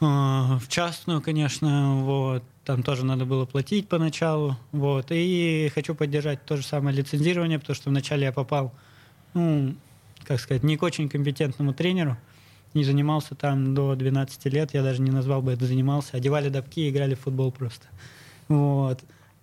[0.00, 2.44] А, в частную, конечно, вот.
[2.68, 5.06] Там тоже надо было платить поначалу, вот.
[5.08, 8.74] И хочу поддержать то же самое лицензирование, потому что вначале я попал,
[9.32, 9.74] ну,
[10.24, 12.18] как сказать, не к очень компетентному тренеру,
[12.74, 16.82] не занимался там до 12 лет, я даже не назвал бы это занимался, одевали допки
[16.82, 17.86] и играли в футбол просто.
[18.48, 19.00] Вот.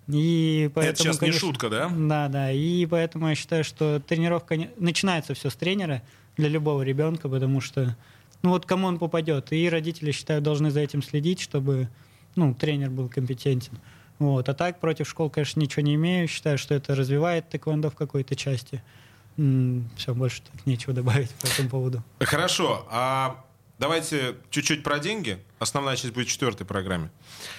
[0.07, 1.89] И поэтому, это сейчас конечно, не шутка, да?
[1.89, 2.51] Да, да.
[2.51, 6.03] И поэтому я считаю, что тренировка начинается все с тренера
[6.37, 7.97] для любого ребенка, потому что
[8.43, 9.51] ну вот кому он попадет.
[9.51, 11.89] И родители, считаю, должны за этим следить, чтобы
[12.35, 13.79] ну, тренер был компетентен.
[14.19, 14.47] Вот.
[14.47, 16.27] А так против школ, конечно, ничего не имею.
[16.27, 18.81] Считаю, что это развивает тэквондо в какой-то части.
[19.35, 22.03] Все, больше так нечего добавить по этому поводу.
[22.21, 22.87] Хорошо.
[22.89, 23.43] А
[23.77, 25.39] давайте чуть-чуть про деньги.
[25.59, 27.09] Основная часть будет в четвертой программе.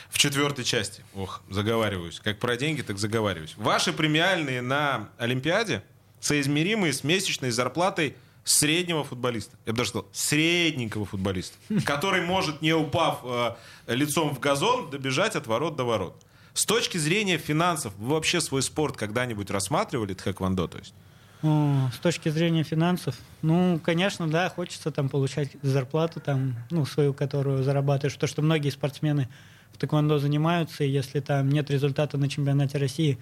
[0.09, 1.03] В четвертой части.
[1.15, 2.21] Ох, заговариваюсь.
[2.21, 3.55] Как про деньги, так заговариваюсь.
[3.57, 5.83] Ваши премиальные на Олимпиаде
[6.21, 9.57] соизмеримые с месячной зарплатой среднего футболиста.
[9.67, 11.59] Я бы даже сказал, средненького футболиста.
[11.85, 13.57] Который может, не упав э,
[13.89, 16.15] лицом в газон, добежать от ворот до ворот.
[16.55, 20.95] С точки зрения финансов, вы вообще свой спорт когда-нибудь рассматривали, тхэквондо, то есть?
[21.43, 27.63] С точки зрения финансов, ну, конечно, да, хочется там получать зарплату, там, ну, свою, которую
[27.63, 28.17] зарабатываешь.
[28.17, 29.29] То, что многие спортсмены
[29.73, 33.19] в тэквондо занимаются, и если там нет результата на чемпионате России,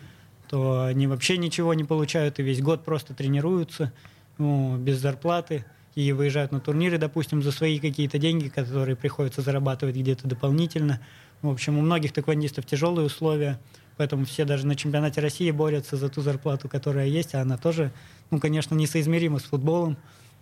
[0.49, 3.93] то они вообще ничего не получают, и весь год просто тренируются
[4.39, 10.27] без зарплаты и выезжают на турниры, допустим, за свои какие-то деньги, которые приходится зарабатывать где-то
[10.27, 11.01] дополнительно.
[11.43, 13.61] В общем, у многих тэквондистов тяжелые условия,
[13.97, 17.93] поэтому все даже на чемпионате России борются за ту зарплату, которая есть, а она тоже,
[18.31, 19.97] ну, конечно, несоизмерима с футболом.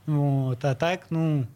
[0.07, 0.65] Вот.
[0.65, 1.47] А так, ну,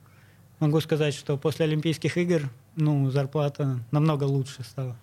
[0.59, 4.97] могу сказать, что после Олимпийских игр, ну, зарплата намного лучше стала.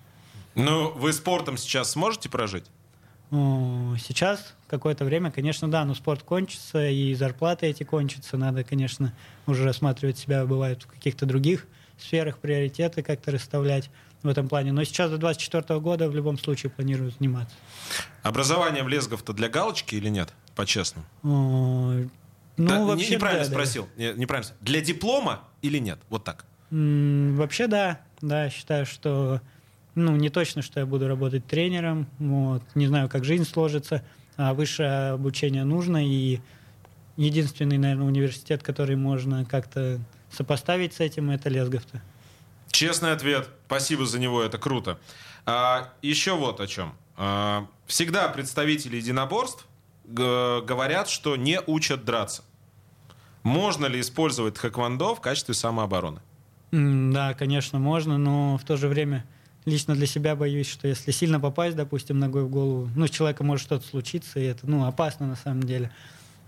[0.56, 2.66] Ну, вы спортом сейчас сможете прожить?
[3.34, 8.38] Сейчас какое-то время, конечно, да, но спорт кончится, и зарплаты эти кончатся.
[8.38, 9.12] Надо, конечно,
[9.48, 11.66] уже рассматривать себя, бывает, в каких-то других
[11.98, 13.90] сферах, приоритеты как-то расставлять
[14.22, 14.72] в этом плане.
[14.72, 17.56] Но сейчас до 2024 года в любом случае планирую заниматься.
[18.22, 21.08] Образование в Лезгов-то для галочки или нет, по-честному?
[21.24, 22.10] Ну,
[22.56, 23.90] да, вообще, неправильно да, спросил.
[23.98, 24.14] Да.
[24.14, 24.54] Неправильно.
[24.62, 25.98] Для диплома или нет?
[26.10, 26.46] Вот так.
[26.70, 28.00] Вообще да.
[28.22, 29.42] Да, считаю, что
[29.96, 32.08] ну, не точно, что я буду работать тренером.
[32.20, 32.64] Вот.
[32.76, 34.04] Не знаю, как жизнь сложится.
[34.38, 36.06] А высшее обучение нужно.
[36.06, 36.40] И
[37.18, 40.00] единственный, наверное, университет, который можно как-то
[40.32, 42.02] сопоставить с этим, это Лесговта.
[42.72, 43.50] Честный ответ.
[43.68, 45.00] Спасибо за него, это круто.
[45.46, 46.94] А, еще вот о чем.
[47.16, 49.68] А, всегда представители единоборств
[50.06, 52.44] говорят, что не учат драться.
[53.44, 56.22] Можно ли использовать хэквондо в качестве самообороны?
[56.72, 59.26] Да, конечно, можно, но в то же время
[59.66, 63.48] лично для себя боюсь, что если сильно попасть, допустим, ногой в голову, ну, с человеком
[63.48, 65.92] может что-то случиться, и это, ну, опасно на самом деле.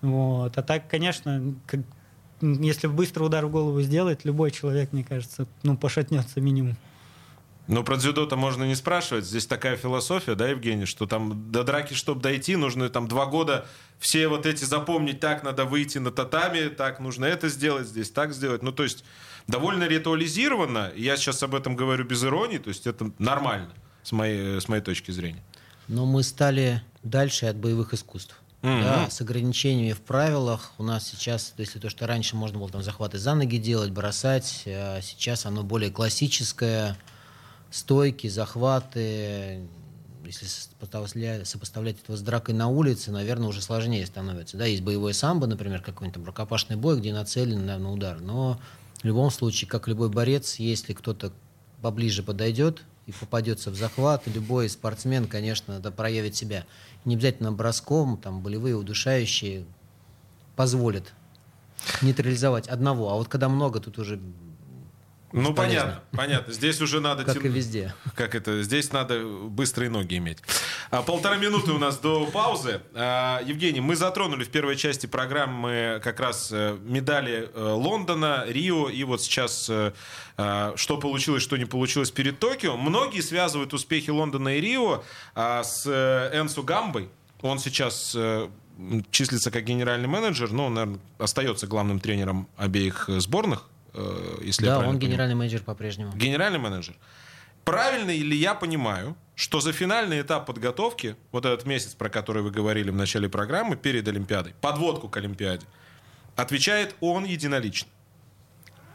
[0.02, 0.58] Вот.
[0.58, 1.82] А так, конечно, как,
[2.42, 6.76] если быстро удар в голову сделать, любой человек, мне кажется, ну, пошатнется минимум.
[7.68, 9.26] Ну, про дзюдо-то можно не спрашивать.
[9.26, 13.66] Здесь такая философия, да, Евгений, что там до драки, чтобы дойти, нужно там два года
[13.98, 18.34] все вот эти запомнить, так надо выйти на татами, так нужно это сделать, здесь так
[18.34, 18.62] сделать.
[18.62, 19.04] Ну, то есть
[19.48, 20.92] довольно ритуализировано.
[20.96, 23.74] Я сейчас об этом говорю без иронии, то есть это нормально
[24.04, 25.44] с моей, с моей точки зрения.
[25.88, 28.40] Но мы стали дальше от боевых искусств.
[28.62, 28.84] Mm-hmm.
[28.84, 30.72] Да, с ограничениями в правилах.
[30.80, 34.64] У нас сейчас, если то, что раньше можно было там захваты за ноги делать, бросать,
[34.66, 36.98] а сейчас оно более классическое,
[37.72, 39.62] стойки, захваты.
[40.26, 40.46] Если
[41.44, 44.58] сопоставлять это с дракой на улице, наверное, уже сложнее становится.
[44.58, 48.20] Да, есть боевой самбо, например, какой-нибудь там рукопашный бой, где нацелен на удар.
[48.22, 48.60] Но
[49.02, 51.32] в любом случае, как любой борец, если кто-то
[51.82, 56.66] поближе подойдет и попадется в захват, любой спортсмен, конечно, да, проявит себя.
[57.04, 59.66] Не обязательно броском, там, болевые, удушающие
[60.56, 61.14] позволят
[62.02, 63.12] нейтрализовать одного.
[63.12, 64.20] А вот когда много, тут уже
[65.42, 66.54] ну, понятно, понятно.
[66.54, 67.26] Здесь уже надо...
[67.26, 67.44] Как тем...
[67.44, 67.94] и везде.
[68.16, 68.64] Как это?
[68.64, 70.38] Здесь надо быстрые ноги иметь.
[70.92, 72.82] А, полтора минуты у нас до паузы.
[72.94, 78.88] А, Евгений, мы затронули в первой части программы как раз э, медали э, Лондона, Рио,
[78.88, 79.92] и вот сейчас э,
[80.38, 82.78] а, что получилось, что не получилось перед Токио.
[82.78, 85.86] Многие связывают успехи Лондона и Рио а, с
[86.34, 87.10] Энсу Гамбой.
[87.42, 88.18] Он сейчас
[89.12, 93.68] числится как генеральный менеджер, но он, наверное, остается главным тренером обеих сборных
[94.42, 96.14] если да, он генеральный менеджер по-прежнему.
[96.16, 96.98] Генеральный менеджер.
[97.64, 102.52] Правильно ли я понимаю, что за финальный этап подготовки, вот этот месяц, про который вы
[102.52, 105.66] говорили в начале программы, перед Олимпиадой, подводку к Олимпиаде,
[106.36, 107.90] отвечает он единолично?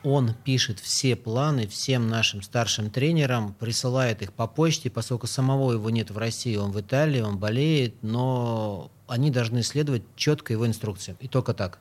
[0.02, 5.90] Он пишет все планы всем нашим старшим тренерам, присылает их по почте, поскольку самого его
[5.90, 11.18] нет в России, он в Италии, он болеет, но они должны следовать четко его инструкциям.
[11.20, 11.80] И только так.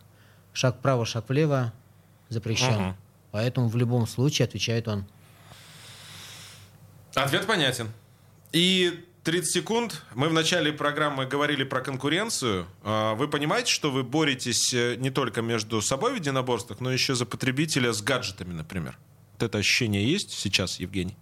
[0.51, 1.71] Шаг вправо, шаг влево
[2.29, 2.87] запрещен.
[2.87, 2.95] Угу.
[3.31, 5.05] Поэтому в любом случае отвечает он.
[7.13, 7.91] Ответ понятен.
[8.51, 10.03] И 30 секунд.
[10.15, 12.67] Мы в начале программы говорили про конкуренцию.
[12.83, 17.15] А, вы понимаете, что вы боретесь э, не только между собой в единоборствах, но еще
[17.15, 18.97] за потребителя с гаджетами, например.
[19.33, 21.15] Вот это ощущение есть сейчас, Евгений?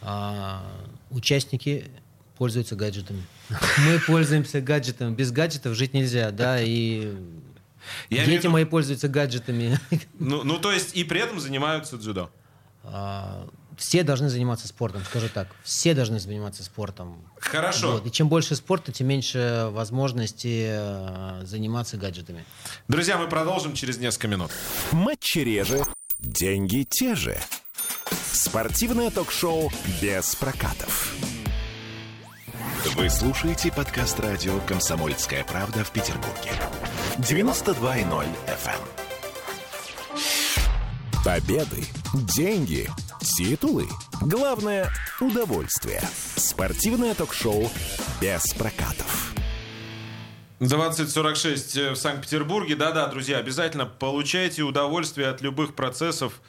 [0.00, 0.64] А,
[1.10, 1.90] участники
[2.38, 3.24] пользуются гаджетами.
[3.86, 5.14] Мы пользуемся гаджетами.
[5.14, 7.14] Без гаджетов жить нельзя, да, и
[8.10, 8.50] Я Дети виду...
[8.50, 9.78] мои пользуются гаджетами.
[10.18, 12.30] Ну, ну, то есть и при этом занимаются дзюдо?
[12.84, 15.48] А, все должны заниматься спортом, скажу так.
[15.62, 17.24] Все должны заниматься спортом.
[17.38, 17.92] Хорошо.
[17.92, 18.06] Вот.
[18.06, 22.44] И чем больше спорта, тем меньше возможности э, заниматься гаджетами.
[22.88, 24.50] Друзья, мы продолжим через несколько минут.
[24.92, 25.84] Матчи реже,
[26.18, 27.38] деньги те же.
[28.32, 29.70] Спортивное ток-шоу
[30.00, 31.14] без прокатов.
[32.96, 36.50] Вы слушаете подкаст радио «Комсомольская правда» в Петербурге.
[37.18, 38.70] 92.0 FM.
[38.70, 40.22] Эм.
[41.22, 41.84] Победы,
[42.34, 42.88] деньги,
[43.20, 43.86] титулы.
[44.22, 44.88] Главное–
[45.20, 46.00] удовольствие.
[46.36, 47.70] Спортивное ток-шоу
[48.20, 49.34] без прокатов.
[50.60, 52.76] 2046 в Санкт-Петербурге.
[52.76, 56.40] Да-да, друзья, обязательно получайте удовольствие от любых процессов.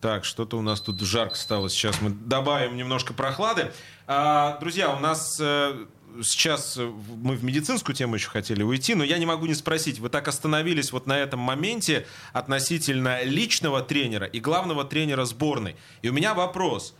[0.00, 1.70] Так, что-то у нас тут жарко стало.
[1.70, 3.72] Сейчас мы добавим немножко прохлады.
[4.06, 5.86] А, друзья, у нас э,
[6.22, 9.98] сейчас мы в медицинскую тему еще хотели уйти, но я не могу не спросить.
[9.98, 15.76] Вы так остановились вот на этом моменте относительно личного тренера и главного тренера сборной.
[16.02, 16.94] И у меня вопрос.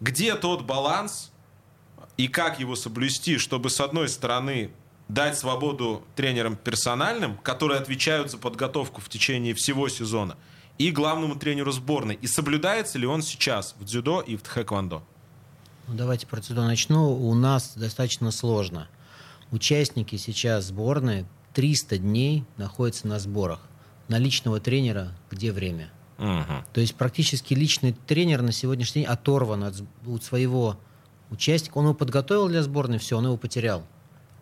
[0.00, 1.32] Где тот баланс
[2.16, 4.70] и как его соблюсти, чтобы с одной стороны
[5.08, 10.36] дать свободу тренерам персональным, которые отвечают за подготовку в течение всего сезона,
[10.80, 12.14] и главному тренеру сборной.
[12.22, 15.02] И соблюдается ли он сейчас в дзюдо и в тхэквондо?
[15.86, 17.12] Ну, давайте про дзюдо начну.
[17.12, 18.88] У нас достаточно сложно.
[19.50, 23.60] Участники сейчас сборной 300 дней находятся на сборах.
[24.08, 25.90] На личного тренера где время?
[26.16, 26.64] Угу.
[26.72, 29.74] То есть практически личный тренер на сегодняшний день оторван от,
[30.06, 30.78] от своего
[31.28, 31.76] участника.
[31.76, 33.84] Он его подготовил для сборной, все, он его потерял.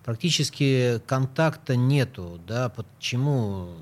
[0.05, 2.41] Практически контакта нету.
[2.47, 3.75] Да, почему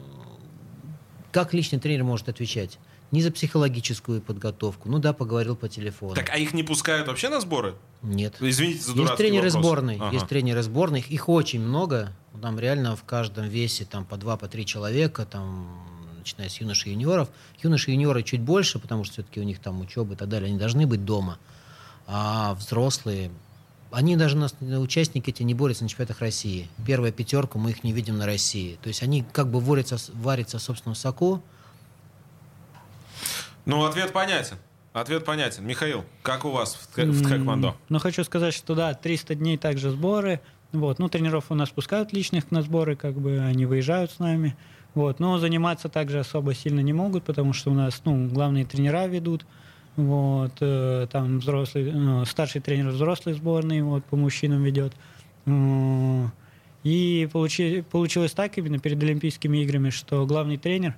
[1.36, 2.78] как личный тренер может отвечать?
[3.10, 4.88] Ни за психологическую подготовку.
[4.88, 6.14] Ну да, поговорил по телефону.
[6.14, 7.74] Так, а их не пускают вообще на сборы?
[8.00, 8.36] Нет.
[8.40, 9.62] Извините за Есть тренеры вопрос.
[9.62, 9.96] сборной.
[9.96, 10.14] Ага.
[10.14, 11.10] Есть тренеры сборных.
[11.10, 12.14] Их очень много.
[12.40, 16.92] Там реально в каждом весе там по два, по три человека, там, начиная с юношей
[16.92, 17.28] и юниоров.
[17.62, 20.48] Юноши и юниоры чуть больше, потому что все-таки у них там учеба и так далее.
[20.48, 21.38] Они должны быть дома.
[22.06, 23.30] А взрослые,
[23.90, 26.68] они даже нас, участники эти не борются на чемпионатах России.
[26.86, 28.78] Первая пятерка, мы их не видим на России.
[28.82, 31.42] То есть они как бы варятся, варятся в собственном соку.
[33.64, 34.56] Ну, ответ понятен.
[34.92, 35.66] Ответ понятен.
[35.66, 37.76] Михаил, как у вас в, в тхэквондо?
[37.88, 40.40] Ну, хочу сказать, что да, 300 дней также сборы.
[40.72, 40.98] Вот.
[40.98, 44.56] Ну, тренеров у нас пускают личных на сборы, как бы они выезжают с нами.
[44.94, 45.20] Вот.
[45.20, 49.44] Но заниматься также особо сильно не могут, потому что у нас ну, главные тренера ведут.
[49.96, 54.92] Вот, э, там взрослый, ну, старший тренер взрослой сборной вот, по мужчинам ведет.
[56.84, 60.96] И получи, получилось так именно перед Олимпийскими играми, что главный тренер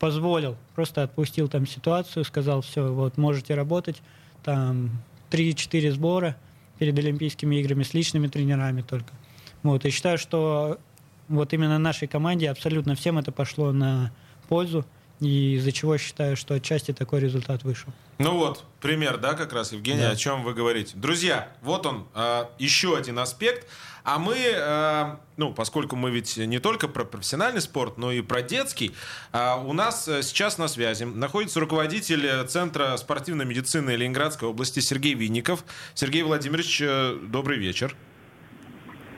[0.00, 4.02] позволил, просто отпустил там ситуацию, сказал, все, вот можете работать,
[4.42, 4.90] там
[5.30, 6.36] 3-4 сбора
[6.78, 9.12] перед Олимпийскими играми с личными тренерами только.
[9.62, 10.78] Вот, и считаю, что
[11.28, 14.12] вот именно нашей команде абсолютно всем это пошло на
[14.48, 14.84] пользу
[15.22, 17.92] и из-за чего считаю, что отчасти такой результат вышел.
[18.18, 20.10] Ну вот, пример, да, как раз, Евгений, да.
[20.10, 20.92] о чем вы говорите.
[20.96, 23.68] Друзья, вот он, э, еще один аспект.
[24.04, 28.42] А мы, э, ну, поскольку мы ведь не только про профессиональный спорт, но и про
[28.42, 28.94] детский,
[29.32, 35.64] э, у нас сейчас на связи находится руководитель Центра спортивной медицины Ленинградской области Сергей Винников.
[35.94, 37.94] Сергей Владимирович, э, добрый вечер.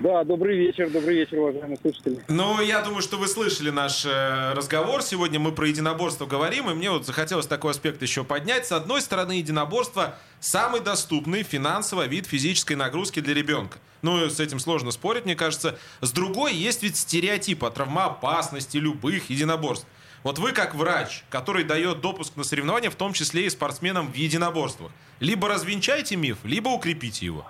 [0.05, 2.21] Да, добрый вечер, добрый вечер, уважаемые слушатели.
[2.29, 5.01] Ну, я думаю, что вы слышали наш э, разговор.
[5.01, 8.67] Сегодня мы про единоборство говорим, и мне вот захотелось такой аспект еще поднять.
[8.67, 13.79] С одной стороны, единоборство самый доступный финансово вид физической нагрузки для ребенка.
[14.03, 15.79] Ну, с этим сложно спорить, мне кажется.
[16.03, 19.87] С другой, есть ведь стереотип о травмоопасности любых единоборств.
[20.23, 24.15] Вот вы как врач, который дает допуск на соревнования, в том числе и спортсменам в
[24.15, 27.47] единоборствах, либо развенчайте миф, либо укрепите его.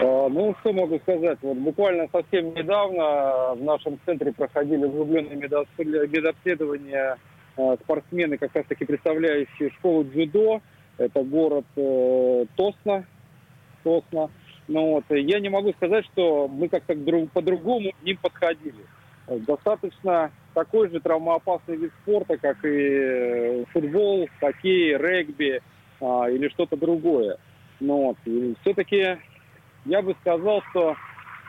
[0.00, 1.38] А, ну, что могу сказать?
[1.42, 7.18] Вот буквально совсем недавно в нашем центре проходили углубленные медобследования
[7.56, 10.62] а, спортсмены, как раз таки представляющие школу дзюдо.
[10.96, 13.06] Это город э, Тосна.
[13.82, 14.30] Тосна.
[14.68, 16.94] Ну, вот, я не могу сказать, что мы как-то
[17.32, 18.84] по-другому к ним подходили.
[19.26, 25.62] Достаточно такой же травмоопасный вид спорта, как и э, футбол, хоккей, регби
[26.00, 27.38] а, или что-то другое.
[27.80, 28.16] Ну, вот.
[28.60, 29.18] Все-таки
[29.84, 30.96] я бы сказал, что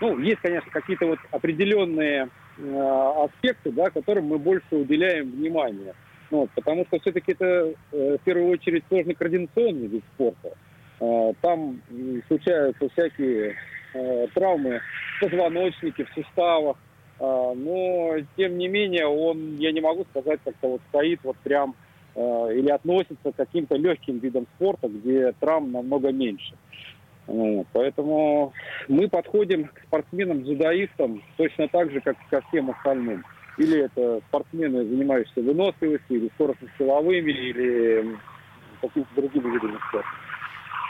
[0.01, 5.93] ну, есть, конечно, какие-то вот определенные э, аспекты, да, которым мы больше уделяем внимание.
[6.31, 10.53] Ну, вот, потому что все-таки это э, в первую очередь сложный координационный вид спорта.
[10.99, 11.81] Э, там
[12.27, 13.55] случаются всякие
[13.93, 14.81] э, травмы
[15.17, 16.77] в позвоночнике, в суставах.
[17.19, 21.75] Э, но, тем не менее, он, я не могу сказать, как-то вот стоит вот прям
[22.15, 26.55] э, или относится к каким-то легким видам спорта, где травм намного меньше.
[27.31, 28.53] Вот, поэтому
[28.89, 33.23] мы подходим к спортсменам-дзюдоистам точно так же, как и ко всем остальным.
[33.57, 38.17] Или это спортсмены, занимающиеся выносливостью, или скоростно-силовыми, или
[38.81, 40.09] какими-то другими видами спорта.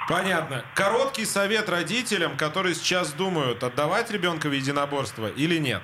[0.10, 0.64] Понятно.
[0.76, 5.82] Короткий совет родителям, которые сейчас думают, отдавать ребенка в единоборство или нет?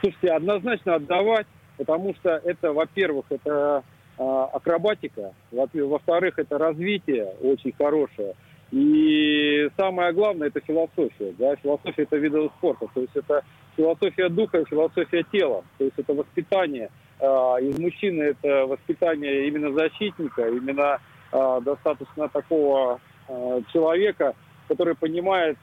[0.00, 1.46] Слушайте, однозначно отдавать,
[1.78, 3.84] потому что это, во-первых, это
[4.18, 8.34] э, акробатика, во-вторых, это развитие очень хорошее.
[8.72, 11.34] И самое главное, это философия.
[11.38, 11.54] Да?
[11.56, 12.86] Философия– это видовый спорта.
[12.94, 13.44] То есть это
[13.76, 15.62] философия духа, философия тела.
[15.76, 16.90] То есть это воспитание.
[17.20, 20.98] А, из мужчины это воспитание именно защитника, именно
[21.32, 22.98] а, достаточно такого
[23.28, 24.34] а, человека,
[24.68, 25.58] который понимает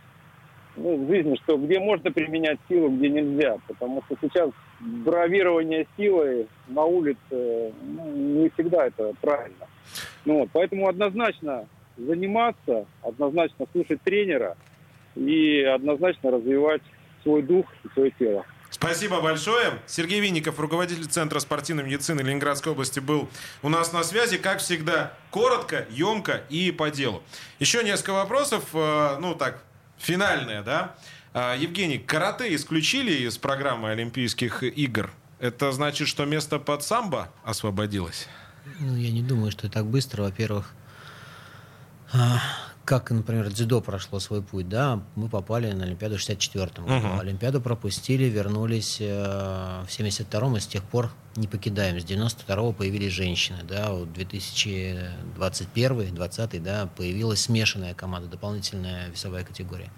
[0.78, 3.57] ну, в жизни, что где можно применять силу, где нельзя.
[3.68, 9.66] Потому что сейчас бравирование силой на улице ну, не всегда это правильно.
[10.26, 11.66] Ну, вот, поэтому однозначно
[12.00, 14.58] заниматься, однозначно слушать тренера
[15.16, 16.82] и однозначно развивать
[17.24, 18.45] свой дух и свое тело.
[18.70, 19.80] Спасибо большое.
[19.88, 23.28] Сергей Винников, руководитель Центра спортивной медицины Ленинградской области, был
[23.64, 24.38] у нас на связи.
[24.38, 27.24] Как всегда, коротко, емко и по делу.
[27.58, 29.64] Еще несколько вопросов, э, ну так,
[29.97, 30.95] финальные, да?
[31.34, 35.10] Э, Евгений, карате исключили из программы Олимпийских игр.
[35.39, 38.28] Это значит, что место под самбо освободилось?
[38.80, 40.24] Ну, я не думаю, что так быстро.
[40.24, 40.74] Во-первых,
[42.89, 47.05] как, например, дзюдо прошло свой путь, да, мы попали на Олимпиаду в 64-м году.
[47.05, 47.20] Uh-huh.
[47.20, 51.99] Олимпиаду пропустили, вернулись э, в 72-м, и с тех пор не покидаем.
[51.99, 59.91] С 92-го появились женщины, да, вот 2021 20 да, появилась смешанная команда, дополнительная весовая категория.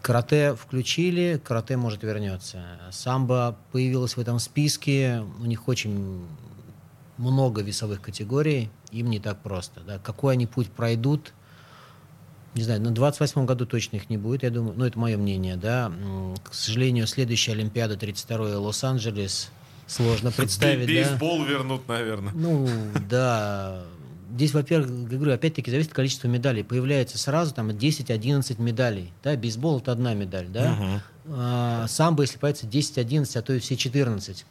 [0.00, 2.64] Карате включили, карате может вернется.
[2.90, 6.26] Самбо появилась в этом списке, у них очень
[7.18, 9.80] много весовых категорий, им не так просто.
[9.80, 9.98] Да.
[9.98, 11.32] Какой они путь пройдут,
[12.54, 15.56] не знаю, на 28 году точно их не будет, я думаю, ну, это мое мнение,
[15.56, 15.92] да.
[16.42, 19.50] К сожалению, следующая Олимпиада, 32-й Лос-Анджелес,
[19.86, 21.50] сложно представить, Бейсбол да.
[21.50, 22.32] вернут, наверное.
[22.32, 22.68] Ну,
[23.08, 23.82] да.
[24.32, 26.64] Здесь, во-первых, говорю, опять-таки зависит от количества медалей.
[26.64, 29.12] Появляется сразу там 10-11 медалей.
[29.22, 30.76] Да, бейсбол это одна медаль, да.
[30.78, 31.00] Uh-huh.
[31.28, 34.44] А, самбо, если появится 10-11, а то и все 14.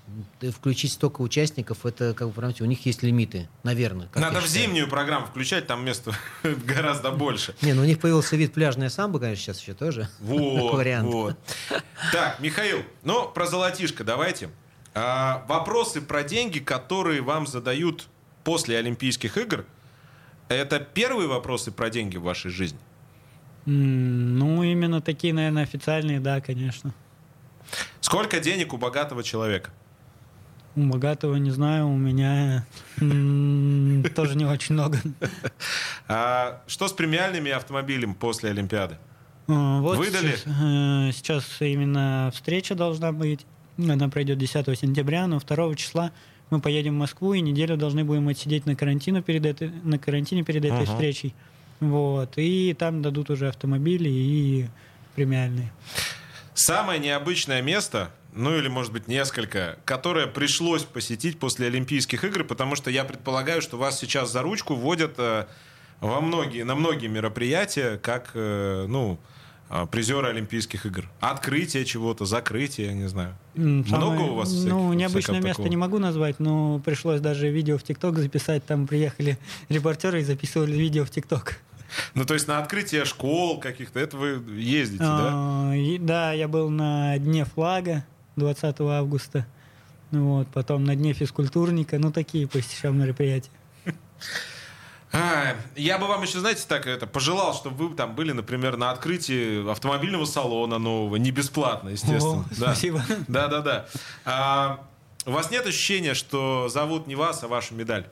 [0.52, 4.10] Включить столько участников, это, как вы понимаете, у них есть лимиты, наверное.
[4.16, 6.14] Надо в зимнюю программу включать, там места
[6.44, 7.56] гораздо больше.
[7.62, 10.10] Не, ну у них появился вид пляжная самбо, конечно, сейчас еще тоже.
[10.20, 11.38] Вот, вот.
[12.12, 14.50] Так, Михаил, ну, про золотишко давайте.
[14.94, 18.08] А, вопросы про деньги, которые вам задают
[18.44, 19.66] после Олимпийских игр,
[20.50, 22.80] это первые вопросы про деньги в вашей жизни?
[23.66, 26.94] Ну, именно такие, наверное, официальные, да, конечно.
[28.00, 29.72] Сколько денег у богатого человека?
[30.76, 32.66] У богатого не знаю, у меня
[34.16, 35.00] тоже не очень много.
[36.08, 38.98] А что с премиальными автомобилями после Олимпиады?
[39.48, 40.36] А, вот Выдали?
[40.36, 43.46] Сейчас, э, сейчас именно встреча должна быть.
[43.78, 46.12] Она пройдет 10 сентября, но 2 числа
[46.50, 50.44] мы поедем в Москву и неделю должны будем отсидеть на, карантине перед этой, на карантине
[50.44, 50.94] перед этой uh-huh.
[50.94, 51.34] встречей.
[51.80, 52.34] Вот.
[52.38, 54.68] И там дадут уже автомобили и
[55.16, 55.72] премиальные.
[56.54, 62.76] Самое необычное место, ну или, может быть, несколько, которое пришлось посетить после Олимпийских игр, потому
[62.76, 65.48] что я предполагаю, что вас сейчас за ручку вводят э,
[66.00, 69.20] во многие, на многие мероприятия, как, э, ну,
[69.92, 71.10] призеры Олимпийских игр.
[71.20, 73.36] Открытие чего-то, закрытие, я не знаю.
[73.56, 75.68] Самое, Много у вас всяких, Ну, необычное место такого?
[75.68, 78.66] не могу назвать, но пришлось даже видео в ТикТок записать.
[78.66, 79.38] Там приехали
[79.70, 81.60] репортеры и записывали видео в ТикТок.
[82.14, 86.00] Ну, то есть на открытие школ каких-то, это вы ездите, а, да?
[86.00, 88.06] Да, я был на Дне флага
[88.36, 89.46] 20 августа.
[90.12, 91.98] Вот, потом на Дне физкультурника.
[92.00, 93.52] Ну, такие посещал мероприятия.
[95.16, 98.92] А, я бы вам еще, знаете, так это пожелал, чтобы вы там были, например, на
[98.92, 102.42] открытии автомобильного салона нового, не бесплатно, естественно.
[102.42, 102.56] О, да.
[102.56, 103.02] Спасибо.
[103.28, 103.86] Да, да, да.
[104.26, 104.86] А,
[105.26, 108.06] у вас нет ощущения, что зовут не вас, а вашу медаль?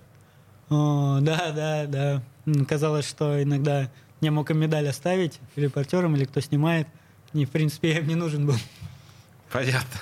[0.69, 2.65] О, да, да, да.
[2.65, 3.89] Казалось, что иногда
[4.21, 6.87] я мог им медаль оставить репортерам или кто снимает.
[7.33, 8.55] И, в принципе, я им не нужен был.
[9.51, 9.99] Понятно.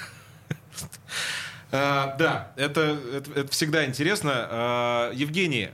[1.72, 4.32] А, да, это, это, это всегда интересно.
[4.34, 5.70] А, Евгений,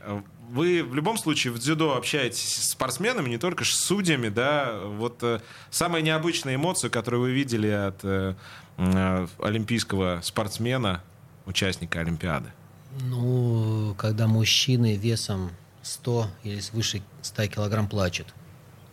[0.48, 4.80] вы в любом случае в дзюдо общаетесь с спортсменами, не только с судьями, да.
[4.84, 8.36] Вот э, самая необычная эмоция, которую вы видели от э,
[8.78, 11.04] э, олимпийского спортсмена,
[11.46, 12.52] участника Олимпиады?
[13.02, 15.52] Ну, когда мужчины весом
[15.84, 18.34] 100 или свыше 100 килограмм плачут.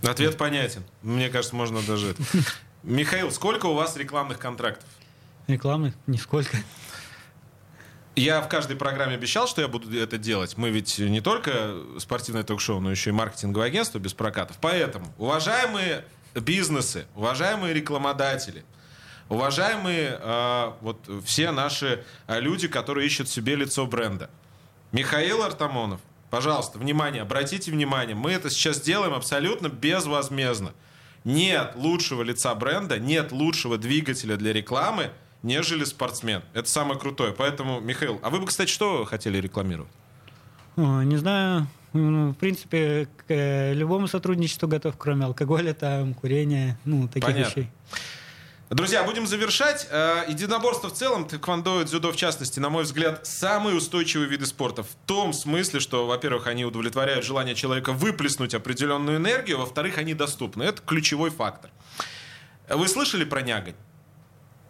[0.02, 0.82] Ответ понятен.
[1.02, 2.14] Мне кажется, можно даже...
[2.82, 4.88] Михаил, сколько у вас рекламных контрактов?
[5.46, 5.94] Рекламных?
[6.06, 6.58] Нисколько.
[8.16, 10.56] Я в каждой программе обещал, что я буду это делать.
[10.56, 14.56] Мы ведь не только спортивное ток-шоу, но еще и маркетинговое агентство без прокатов.
[14.60, 16.04] Поэтому, уважаемые
[16.34, 18.64] бизнесы, уважаемые рекламодатели,
[19.28, 24.30] уважаемые э, вот все наши э, люди, которые ищут себе лицо бренда.
[24.92, 26.00] Михаил Артамонов,
[26.30, 30.72] пожалуйста, внимание, обратите внимание, мы это сейчас делаем абсолютно безвозмездно.
[31.24, 35.10] Нет лучшего лица бренда, нет лучшего двигателя для рекламы,
[35.44, 36.42] нежели спортсмен.
[36.54, 37.32] Это самое крутое.
[37.32, 39.90] Поэтому, Михаил, а вы бы, кстати, что хотели рекламировать?
[40.76, 41.68] Не знаю.
[41.92, 47.50] Ну, в принципе, к э, любому сотрудничеству готов, кроме алкоголя, там, курения, ну, таких Понятно.
[47.50, 47.70] вещей.
[48.68, 49.86] Друзья, будем завершать.
[49.92, 54.44] Э, Единоборство в целом, тэквондо и дзюдо в частности, на мой взгляд, самые устойчивые виды
[54.46, 54.82] спорта.
[54.82, 60.64] В том смысле, что, во-первых, они удовлетворяют желание человека выплеснуть определенную энергию, во-вторых, они доступны.
[60.64, 61.70] Это ключевой фактор.
[62.68, 63.76] Вы слышали про Нягань?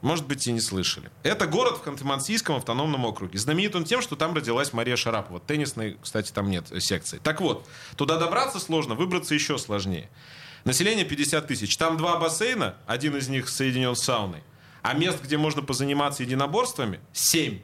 [0.05, 1.11] Может быть, и не слышали.
[1.23, 3.39] Это город в Ханты-Мансийском автономном округе.
[3.39, 5.41] Знаменит он тем, что там родилась Мария Шарапова.
[5.41, 7.19] Теннисной, кстати, там нет секции.
[7.23, 10.11] Так вот, туда добраться сложно, выбраться еще сложнее.
[10.65, 11.75] Население 50 тысяч.
[11.79, 14.43] Там два бассейна, один из них соединен с сауной.
[14.83, 17.61] А мест, где можно позаниматься единоборствами, 7.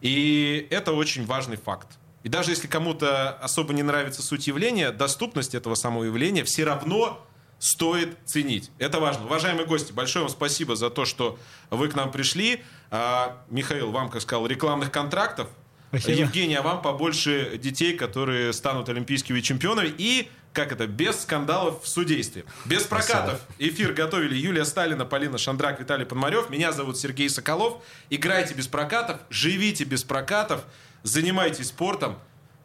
[0.00, 1.86] И это очень важный факт.
[2.24, 7.24] И даже если кому-то особо не нравится суть явления, доступность этого самого явления все равно
[7.60, 8.72] стоит ценить.
[8.78, 9.26] Это важно.
[9.26, 11.38] Уважаемые гости, большое вам спасибо за то, что
[11.68, 12.64] вы к нам пришли.
[12.90, 15.46] А, Михаил, вам, как сказал, рекламных контрактов.
[15.90, 16.20] Спасибо.
[16.20, 19.92] Евгений, а вам побольше детей, которые станут олимпийскими чемпионами.
[19.98, 22.44] И, как это, без скандалов в судействе.
[22.64, 23.40] Без прокатов.
[23.58, 26.48] Эфир готовили Юлия Сталина, Полина Шандрак, Виталий Пономарев.
[26.48, 27.82] Меня зовут Сергей Соколов.
[28.08, 30.64] Играйте без прокатов, живите без прокатов,
[31.02, 32.18] занимайтесь спортом,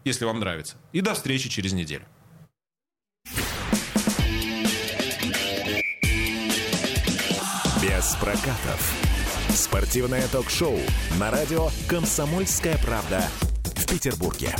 [0.06, 0.78] если вам нравится.
[0.94, 2.06] И до встречи через неделю.
[8.06, 8.94] Без прокатов.
[9.50, 10.78] Спортивное ток-шоу
[11.20, 13.24] на радио «Комсомольская правда»
[13.64, 14.56] в Петербурге.